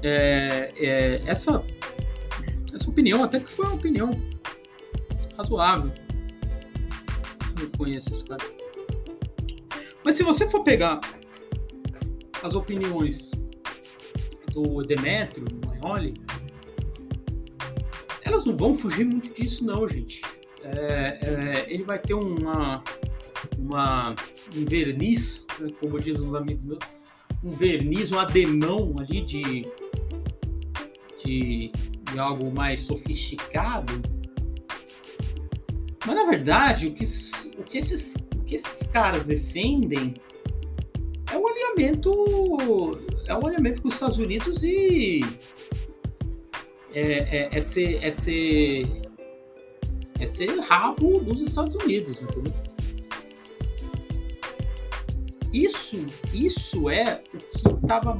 é, 0.01 0.73
é, 0.77 1.21
essa, 1.25 1.63
essa 2.73 2.89
opinião 2.89 3.23
até 3.23 3.39
que 3.39 3.51
foi 3.51 3.65
uma 3.65 3.75
opinião 3.75 4.11
razoável. 5.37 5.91
Eu 7.61 7.69
conheço 7.77 8.11
esse 8.11 8.23
cara. 8.25 8.43
Mas 10.03 10.15
se 10.15 10.23
você 10.23 10.49
for 10.49 10.63
pegar 10.63 10.99
as 12.41 12.55
opiniões 12.55 13.31
do 14.51 14.81
Demetrio, 14.81 15.45
do 15.45 15.67
Maioli, 15.67 16.13
elas 18.33 18.45
não 18.45 18.57
vão 18.57 18.75
fugir 18.75 19.05
muito 19.05 19.33
disso, 19.33 19.63
não, 19.63 19.87
gente. 19.87 20.21
É, 20.63 21.19
é, 21.21 21.65
ele 21.67 21.83
vai 21.83 21.99
ter 21.99 22.13
uma, 22.13 22.83
uma, 23.57 24.15
um 24.55 24.65
verniz, 24.65 25.45
né, 25.59 25.67
como 25.79 25.99
dizem 25.99 26.27
os 26.27 26.33
amigos 26.33 26.63
meus, 26.65 26.79
um 27.43 27.51
verniz, 27.51 28.11
um 28.11 28.19
ademão 28.19 28.95
ali 28.99 29.21
de, 29.21 29.65
de, 31.23 31.71
de 32.11 32.19
algo 32.19 32.51
mais 32.51 32.81
sofisticado. 32.81 34.01
Mas 36.05 36.15
na 36.15 36.25
verdade, 36.25 36.87
o 36.87 36.93
que, 36.93 37.03
o 37.57 37.63
que, 37.63 37.77
esses, 37.77 38.15
o 38.35 38.43
que 38.43 38.55
esses 38.55 38.87
caras 38.87 39.25
defendem 39.25 40.13
é 41.31 41.37
o 41.37 41.47
alinhamento 41.47 42.11
é 43.25 43.33
um 43.35 43.45
alinhamento 43.47 43.81
com 43.81 43.87
os 43.87 43.93
Estados 43.93 44.17
Unidos 44.17 44.63
e 44.63 45.21
é, 46.93 47.01
é, 47.01 47.49
é, 47.51 47.61
ser, 47.61 48.03
é, 48.03 48.11
ser, 48.11 48.87
é 50.19 50.25
ser 50.25 50.59
rabo 50.59 51.19
dos 51.19 51.41
Estados 51.41 51.75
Unidos, 51.75 52.21
entendeu? 52.21 52.53
Isso, 55.51 56.05
isso 56.33 56.89
é 56.89 57.21
o 57.33 57.37
que 57.37 57.83
estava 57.83 58.19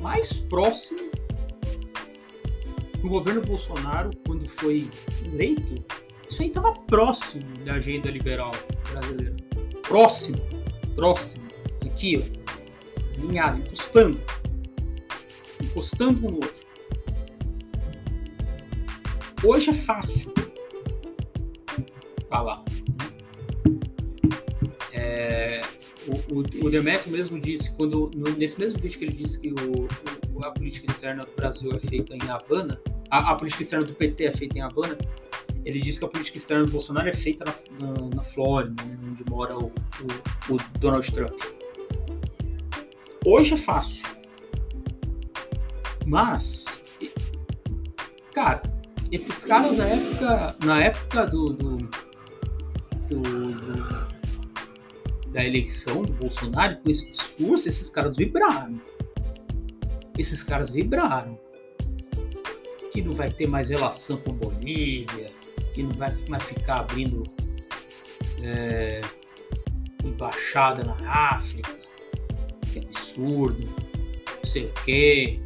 mais 0.00 0.38
próximo 0.38 1.10
do 3.00 3.08
governo 3.08 3.40
Bolsonaro 3.40 4.10
quando 4.26 4.48
foi 4.48 4.88
eleito. 5.32 5.84
Isso 6.28 6.42
aí 6.42 6.48
estava 6.48 6.72
próximo 6.72 7.44
da 7.64 7.74
agenda 7.74 8.10
liberal 8.10 8.52
brasileira. 8.90 9.36
Próximo, 9.82 10.38
próximo. 10.94 11.44
Aqui, 11.84 12.18
ó, 12.18 13.20
alinhado, 13.20 13.60
encostando. 13.60 14.20
Encostando 15.62 16.26
um 16.26 16.30
no 16.30 16.36
outro. 16.36 16.59
Hoje 19.42 19.70
é 19.70 19.72
fácil 19.72 20.32
falar. 22.28 22.62
É, 24.92 25.62
o, 26.06 26.34
o, 26.34 26.66
o 26.66 26.70
Demetrio 26.70 27.10
mesmo 27.10 27.40
disse, 27.40 27.74
quando, 27.74 28.10
no, 28.14 28.30
nesse 28.32 28.60
mesmo 28.60 28.78
vídeo 28.78 28.98
que 28.98 29.04
ele 29.06 29.14
disse 29.14 29.38
que 29.38 29.48
o, 29.48 29.88
o, 30.34 30.44
a 30.44 30.50
política 30.50 30.90
externa 30.90 31.24
do 31.24 31.32
Brasil 31.34 31.72
é 31.72 31.80
feita 31.80 32.14
em 32.14 32.28
Havana, 32.28 32.78
a, 33.10 33.30
a, 33.30 33.34
política 33.34 33.62
externa 33.62 33.86
do 33.86 33.94
PT 33.94 34.24
é 34.24 34.32
feita 34.32 34.58
em 34.58 34.60
Havana, 34.60 34.98
ele 35.64 35.80
disse 35.80 35.98
que 35.98 36.04
a 36.04 36.08
política 36.08 36.36
externa 36.36 36.66
do 36.66 36.72
Bolsonaro 36.72 37.08
é 37.08 37.12
feita 37.12 37.44
na, 37.44 37.86
na, 37.86 38.16
na 38.16 38.22
Flórida, 38.22 38.82
né, 38.84 38.98
onde 39.10 39.24
mora 39.28 39.58
o, 39.58 39.72
o 40.50 40.78
Donald 40.78 41.10
Trump. 41.12 41.40
Hoje 43.24 43.54
é 43.54 43.56
fácil. 43.56 44.06
Mas, 46.06 46.82
cara, 48.32 48.62
esses 49.10 49.44
caras 49.44 49.76
na 49.76 49.84
época, 49.84 50.56
na 50.64 50.82
época 50.82 51.26
do, 51.26 51.52
do, 51.52 51.76
do, 53.08 53.20
do 53.20 54.10
da 55.32 55.44
eleição 55.44 56.02
do 56.02 56.12
Bolsonaro, 56.12 56.78
com 56.82 56.90
esse 56.90 57.10
discurso, 57.10 57.68
esses 57.68 57.88
caras 57.90 58.16
vibraram. 58.16 58.80
Esses 60.18 60.42
caras 60.42 60.70
vibraram. 60.70 61.38
Que 62.92 63.00
não 63.00 63.12
vai 63.12 63.30
ter 63.30 63.46
mais 63.46 63.70
relação 63.70 64.16
com 64.18 64.32
Bolívia, 64.32 65.32
que 65.72 65.82
não 65.82 65.92
vai 65.92 66.12
mais 66.28 66.42
ficar 66.44 66.80
abrindo 66.80 67.22
é, 68.42 69.00
embaixada 70.04 70.82
na 70.82 70.96
África. 71.34 71.78
Que 72.72 72.80
absurdo. 72.80 73.68
Não 74.42 74.50
sei 74.50 74.64
o 74.66 74.72
quê. 74.84 75.40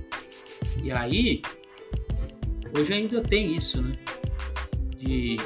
E 0.83 0.91
aí, 0.91 1.43
Hoje 2.77 2.93
ainda 2.93 3.21
tem 3.23 3.55
isso, 3.55 3.81
né? 3.81 3.93
De 4.99 5.37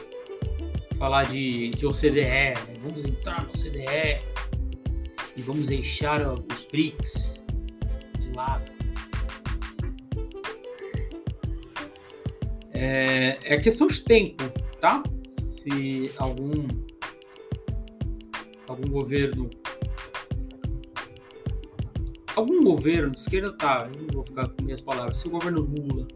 falar 0.99 1.24
de, 1.24 1.70
de 1.70 1.87
OCDE, 1.87 2.22
né? 2.22 2.55
vamos 2.81 3.05
entrar 3.05 3.43
no 3.43 3.51
OCDE 3.51 4.22
e 5.37 5.43
vamos 5.43 5.66
deixar 5.66 6.26
os 6.26 6.64
BRICS 6.72 7.43
de 8.18 8.33
lado. 8.35 8.72
É, 12.72 13.39
é 13.43 13.59
questão 13.59 13.89
de 13.89 14.01
tempo, 14.01 14.45
tá? 14.81 15.03
Se 15.31 16.11
algum 16.16 16.66
algum 18.66 18.89
governo 18.91 19.51
algum 22.35 22.62
governo 22.62 23.11
de 23.11 23.20
esquerda 23.20 23.53
tá, 23.53 23.91
não 23.99 24.07
vou 24.12 24.24
ficar 24.24 24.49
com 24.49 24.64
minhas 24.64 24.81
palavras, 24.81 25.18
se 25.18 25.26
o 25.26 25.31
governo 25.31 25.61
Lula 25.61 26.07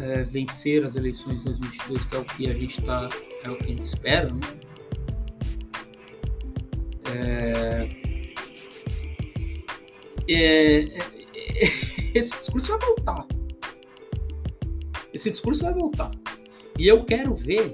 é, 0.00 0.22
vencer 0.22 0.84
as 0.84 0.96
eleições 0.96 1.38
de 1.38 1.44
2022, 1.44 2.04
que 2.04 2.16
é 2.16 2.18
o 2.18 2.24
que 2.24 2.50
a 2.50 2.54
gente 2.54 2.80
está, 2.80 3.08
é 3.44 3.50
o 3.50 3.56
que 3.56 3.64
a 3.64 3.68
gente 3.68 3.84
espera, 3.84 4.28
né? 4.32 4.40
É, 7.12 7.88
é, 10.28 10.80
é 10.84 11.10
esse 12.14 12.36
discurso 12.36 12.68
vai 12.68 12.78
voltar. 12.78 13.26
Esse 15.12 15.30
discurso 15.30 15.64
vai 15.64 15.74
voltar. 15.74 16.10
E 16.78 16.86
eu 16.88 17.04
quero 17.04 17.34
ver 17.34 17.72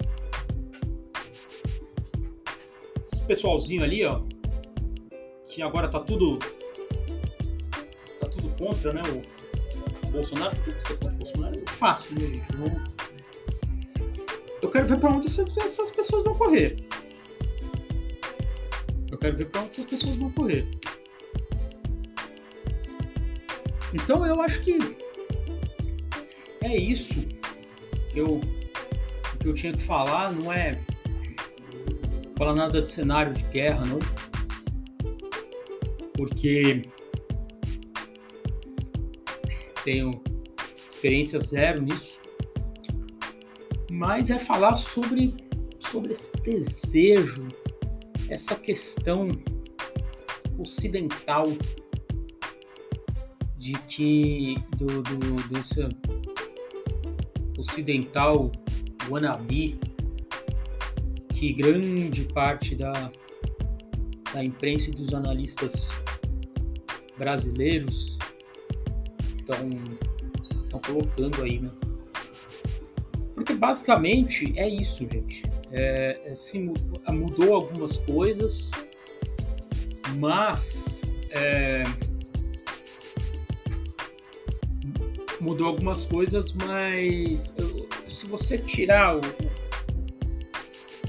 esse 3.05 3.23
pessoalzinho 3.25 3.85
ali, 3.85 4.05
ó, 4.05 4.23
que 5.49 5.63
agora 5.63 5.89
tá 5.89 6.01
tudo 6.01 6.39
tá 8.21 8.27
tudo 8.29 8.57
contra, 8.57 8.93
né? 8.93 9.03
O, 9.03 9.37
Bolsonaro, 10.11 10.57
porque 10.57 10.71
você 10.71 10.95
contra 10.95 11.13
o 11.13 11.17
Bolsonaro 11.17 11.56
fácil, 11.77 12.19
né, 12.19 12.27
gente? 12.27 12.57
Não... 12.57 12.97
Eu 14.63 14.71
quero 14.71 14.87
ver 14.87 14.99
para 14.99 15.11
onde 15.11 15.27
essas 15.27 15.91
pessoas 15.91 16.25
vão 16.25 16.35
correr. 16.35 16.77
Eu 19.11 19.19
quero 19.19 19.37
ver 19.37 19.47
para 19.47 19.61
onde 19.63 19.71
essas 19.71 19.87
pessoas 19.87 20.17
vão 20.17 20.31
correr. 20.33 20.67
Então 23.95 24.27
eu 24.27 24.41
acho 24.43 24.61
que 24.63 24.79
é 26.63 26.77
isso 26.77 27.27
que 28.11 28.19
eu, 28.19 28.41
que 29.39 29.49
eu 29.49 29.55
tinha 29.55 29.73
que 29.73 29.83
falar. 29.83 30.33
Não 30.33 30.53
é 30.53 30.81
falar 32.37 32.55
nada 32.55 32.83
de 32.83 32.89
cenário 32.89 33.33
de 33.33 33.43
guerra, 33.45 33.85
não. 33.87 33.99
Porque 36.15 36.83
tenho 39.85 40.11
experiência 40.97 41.39
zero 41.39 41.83
nisso, 41.83 42.21
mas 43.93 44.31
é 44.31 44.39
falar 44.39 44.77
sobre, 44.77 45.35
sobre 45.79 46.13
esse 46.13 46.33
desejo, 46.43 47.47
essa 48.31 48.55
questão 48.55 49.29
ocidental 50.59 51.47
de 53.59 53.75
que 53.89 54.55
do, 54.77 55.03
do 55.03 55.49
desse 55.49 55.87
ocidental 57.59 58.51
wannabe 59.11 59.79
que 61.35 61.53
grande 61.53 62.25
parte 62.33 62.75
da, 62.75 63.13
da 64.33 64.43
imprensa 64.43 64.89
e 64.89 64.93
dos 64.93 65.13
analistas 65.13 65.91
brasileiros 67.19 68.17
estão 69.37 69.69
colocando 70.79 71.43
aí, 71.43 71.61
né? 71.61 71.71
Porque 73.35 73.55
basicamente 73.55 74.53
é 74.57 74.69
isso, 74.69 75.07
gente. 75.11 75.43
É, 75.73 76.21
é, 76.25 76.35
se 76.35 76.59
mudou, 76.59 77.01
mudou, 77.13 77.55
algumas 77.55 77.99
coisas, 77.99 78.71
mas 80.17 81.01
é, 81.31 81.83
mudou 85.41 85.69
algumas 85.69 86.07
coisas, 86.07 86.53
mas 86.53 87.55
se 88.09 88.27
você 88.27 88.57
tirar 88.57 89.17
o, 89.17 89.21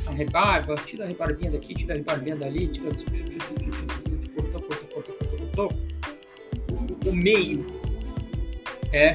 a 0.07 0.11
rebarba, 0.11 0.75
tira 0.75 1.05
a 1.05 1.07
rebarbinha 1.07 1.51
daqui, 1.51 1.73
tira 1.73 1.93
a 1.93 1.97
rebarbinha 1.97 2.35
dali, 2.35 2.67
tira, 2.67 2.89
o 7.05 7.15
meio 7.15 7.65
é, 8.91 9.13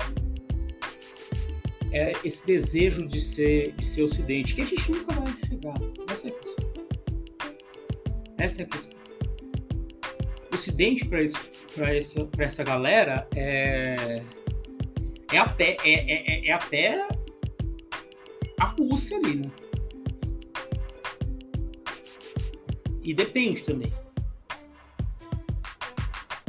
é 1.92 2.12
esse 2.24 2.46
desejo 2.46 3.06
de 3.06 3.20
ser, 3.20 3.72
de 3.72 3.86
ser 3.86 4.02
ocidente, 4.02 4.54
que 4.54 4.62
a 4.62 4.64
gente 4.64 4.90
nunca 4.90 5.12
vai 5.14 5.32
chegar. 5.46 5.74
Essa 6.08 6.28
é 6.28 6.30
a 6.30 6.34
questão. 6.34 6.72
Essa 8.38 8.62
é 8.62 8.64
a 8.64 8.68
questão. 8.68 8.98
Ocidente 10.52 11.06
para 11.06 11.20
essa, 11.94 12.28
essa 12.38 12.64
galera 12.64 13.28
é, 13.34 14.22
é, 15.32 15.38
até, 15.38 15.76
é, 15.84 16.44
é, 16.44 16.48
é 16.48 16.52
até 16.52 17.06
a 18.58 18.64
Rússia 18.78 19.16
ali, 19.18 19.36
né? 19.36 19.50
E 23.02 23.12
depende 23.12 23.62
também. 23.64 23.92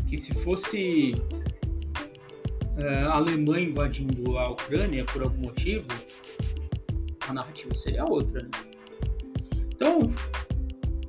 Que 0.08 0.18
se 0.18 0.34
fosse 0.34 1.16
a 3.08 3.16
Alemanha 3.16 3.70
invadindo 3.70 4.38
a 4.38 4.50
Ucrânia 4.50 5.06
por 5.06 5.24
algum 5.24 5.44
motivo, 5.44 5.88
a 7.28 7.34
narrativa 7.34 7.74
seria 7.76 8.04
outra, 8.06 8.42
né? 8.42 8.50
Então, 9.76 10.02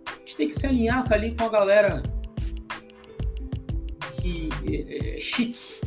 a 0.07 0.19
gente 0.21 0.37
tem 0.37 0.49
que 0.49 0.59
se 0.59 0.67
alinhar 0.67 1.11
ali 1.13 1.35
com 1.35 1.45
a 1.45 1.49
galera 1.49 2.03
que 4.21 4.49
é, 4.71 5.17
é 5.17 5.21
chique. 5.21 5.81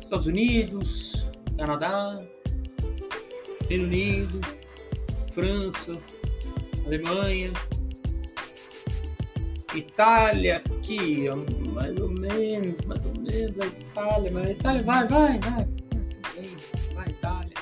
Estados 0.00 0.26
Unidos, 0.26 1.26
Canadá, 1.56 2.20
Reino 3.68 3.84
Unido, 3.84 4.40
França, 5.32 5.92
Alemanha, 6.86 7.52
Itália 9.78 10.56
aqui, 10.56 11.28
mais 11.72 11.96
ou 11.98 12.08
menos, 12.08 12.80
mais 12.82 13.04
ou 13.04 13.12
menos, 13.18 13.60
a 13.60 13.66
Itália, 13.66 14.30
mas 14.32 14.46
a 14.46 14.50
Itália 14.50 14.82
vai, 14.82 15.08
vai, 15.08 15.38
vai, 15.38 15.68
vai, 16.94 17.06
Itália. 17.08 17.52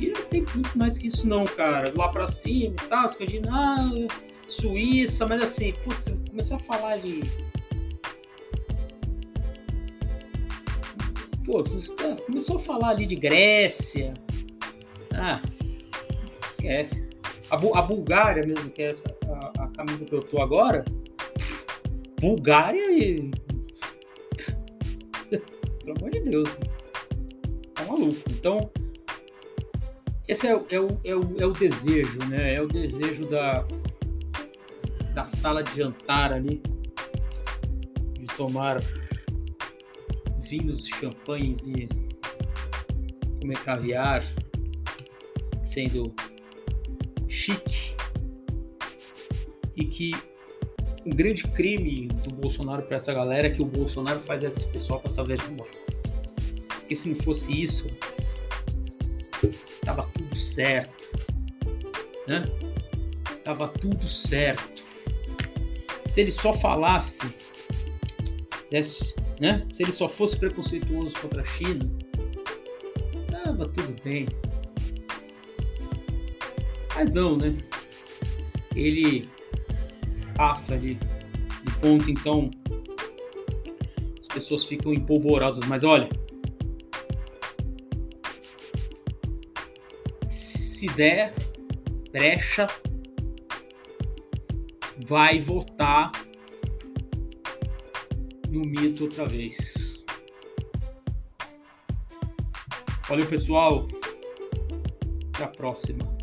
E 0.00 0.08
não 0.08 0.22
tem 0.22 0.44
muito 0.54 0.76
mais 0.76 0.98
que 0.98 1.06
isso 1.06 1.28
não, 1.28 1.44
cara. 1.44 1.92
Lá 1.96 2.08
pra 2.08 2.26
cima 2.26 2.74
e 2.84 2.88
tal, 2.88 3.06
Escandinávia, 3.06 4.08
Suíça, 4.48 5.26
mas 5.26 5.42
assim, 5.42 5.72
putz, 5.84 6.08
começou 6.28 6.56
a 6.56 6.60
falar 6.60 6.96
de. 6.98 7.22
Pô, 11.44 11.64
começou 12.26 12.56
a 12.56 12.58
falar 12.58 12.90
ali 12.90 13.06
de 13.06 13.16
Grécia. 13.16 14.12
Ah, 15.14 15.40
esquece. 16.48 17.11
A, 17.52 17.56
Bu 17.58 17.76
a 17.76 17.82
Bulgária 17.82 18.42
mesmo, 18.46 18.70
que 18.70 18.80
é 18.80 18.92
essa, 18.92 19.14
a, 19.28 19.64
a, 19.64 19.68
camisa 19.68 20.06
que 20.06 20.14
eu 20.14 20.22
tô 20.22 20.40
agora. 20.40 20.82
Bulgária 22.18 22.90
e. 22.90 23.30
Pelo 25.84 25.98
amor 25.98 26.10
de 26.10 26.20
Deus. 26.20 26.48
Tá 27.74 27.84
maluco. 27.84 28.22
Então, 28.30 28.70
esse 30.26 30.46
é, 30.46 30.52
é, 30.70 30.80
o, 30.80 30.98
é, 31.04 31.14
o, 31.14 31.40
é 31.40 31.46
o 31.46 31.52
desejo, 31.52 32.18
né? 32.20 32.54
É 32.54 32.62
o 32.62 32.66
desejo 32.66 33.26
da, 33.26 33.66
da 35.12 35.26
sala 35.26 35.62
de 35.62 35.76
jantar 35.76 36.32
ali. 36.32 36.62
De 38.18 38.24
tomar 38.34 38.80
vinhos, 40.38 40.86
champanhes 40.86 41.66
e 41.66 41.86
comer 43.42 43.58
caviar, 43.62 44.24
sendo 45.62 46.14
chique 47.32 47.96
e 49.74 49.86
que 49.86 50.12
um 51.04 51.10
grande 51.10 51.42
crime 51.44 52.06
do 52.06 52.34
Bolsonaro 52.34 52.82
para 52.82 52.98
essa 52.98 53.12
galera 53.12 53.46
é 53.46 53.50
que 53.50 53.62
o 53.62 53.64
Bolsonaro 53.64 54.20
faz 54.20 54.44
esse 54.44 54.66
pessoal 54.66 55.00
passar 55.00 55.24
vergonha. 55.24 55.70
Porque 56.68 56.94
se 56.94 57.08
não 57.08 57.16
fosse 57.16 57.60
isso, 57.60 57.86
tava 59.82 60.02
tudo 60.14 60.36
certo, 60.36 61.04
né? 62.28 62.44
Tava 63.42 63.66
tudo 63.66 64.06
certo. 64.06 64.82
Se 66.06 66.20
ele 66.20 66.30
só 66.30 66.52
falasse, 66.52 67.26
né? 69.40 69.66
Se 69.72 69.82
ele 69.82 69.92
só 69.92 70.08
fosse 70.08 70.36
preconceituoso 70.36 71.18
contra 71.18 71.42
a 71.42 71.46
China, 71.46 71.90
tava 73.30 73.66
tudo 73.66 73.96
bem. 74.04 74.26
Mas 76.94 77.14
não, 77.14 77.36
né? 77.36 77.56
Ele 78.74 79.28
passa 80.34 80.74
ali 80.74 80.94
de 80.94 81.78
ponto, 81.80 82.10
então 82.10 82.50
as 84.20 84.28
pessoas 84.28 84.64
ficam 84.64 84.92
empolvorosas. 84.92 85.66
Mas 85.66 85.84
olha, 85.84 86.08
se 90.28 90.86
der 90.88 91.34
brecha, 92.10 92.66
vai 95.06 95.40
votar 95.40 96.12
no 98.48 98.60
mito 98.60 99.04
outra 99.04 99.26
vez. 99.26 100.04
Valeu, 103.08 103.26
pessoal. 103.26 103.86
Até 105.34 105.44
a 105.44 105.48
próxima. 105.48 106.21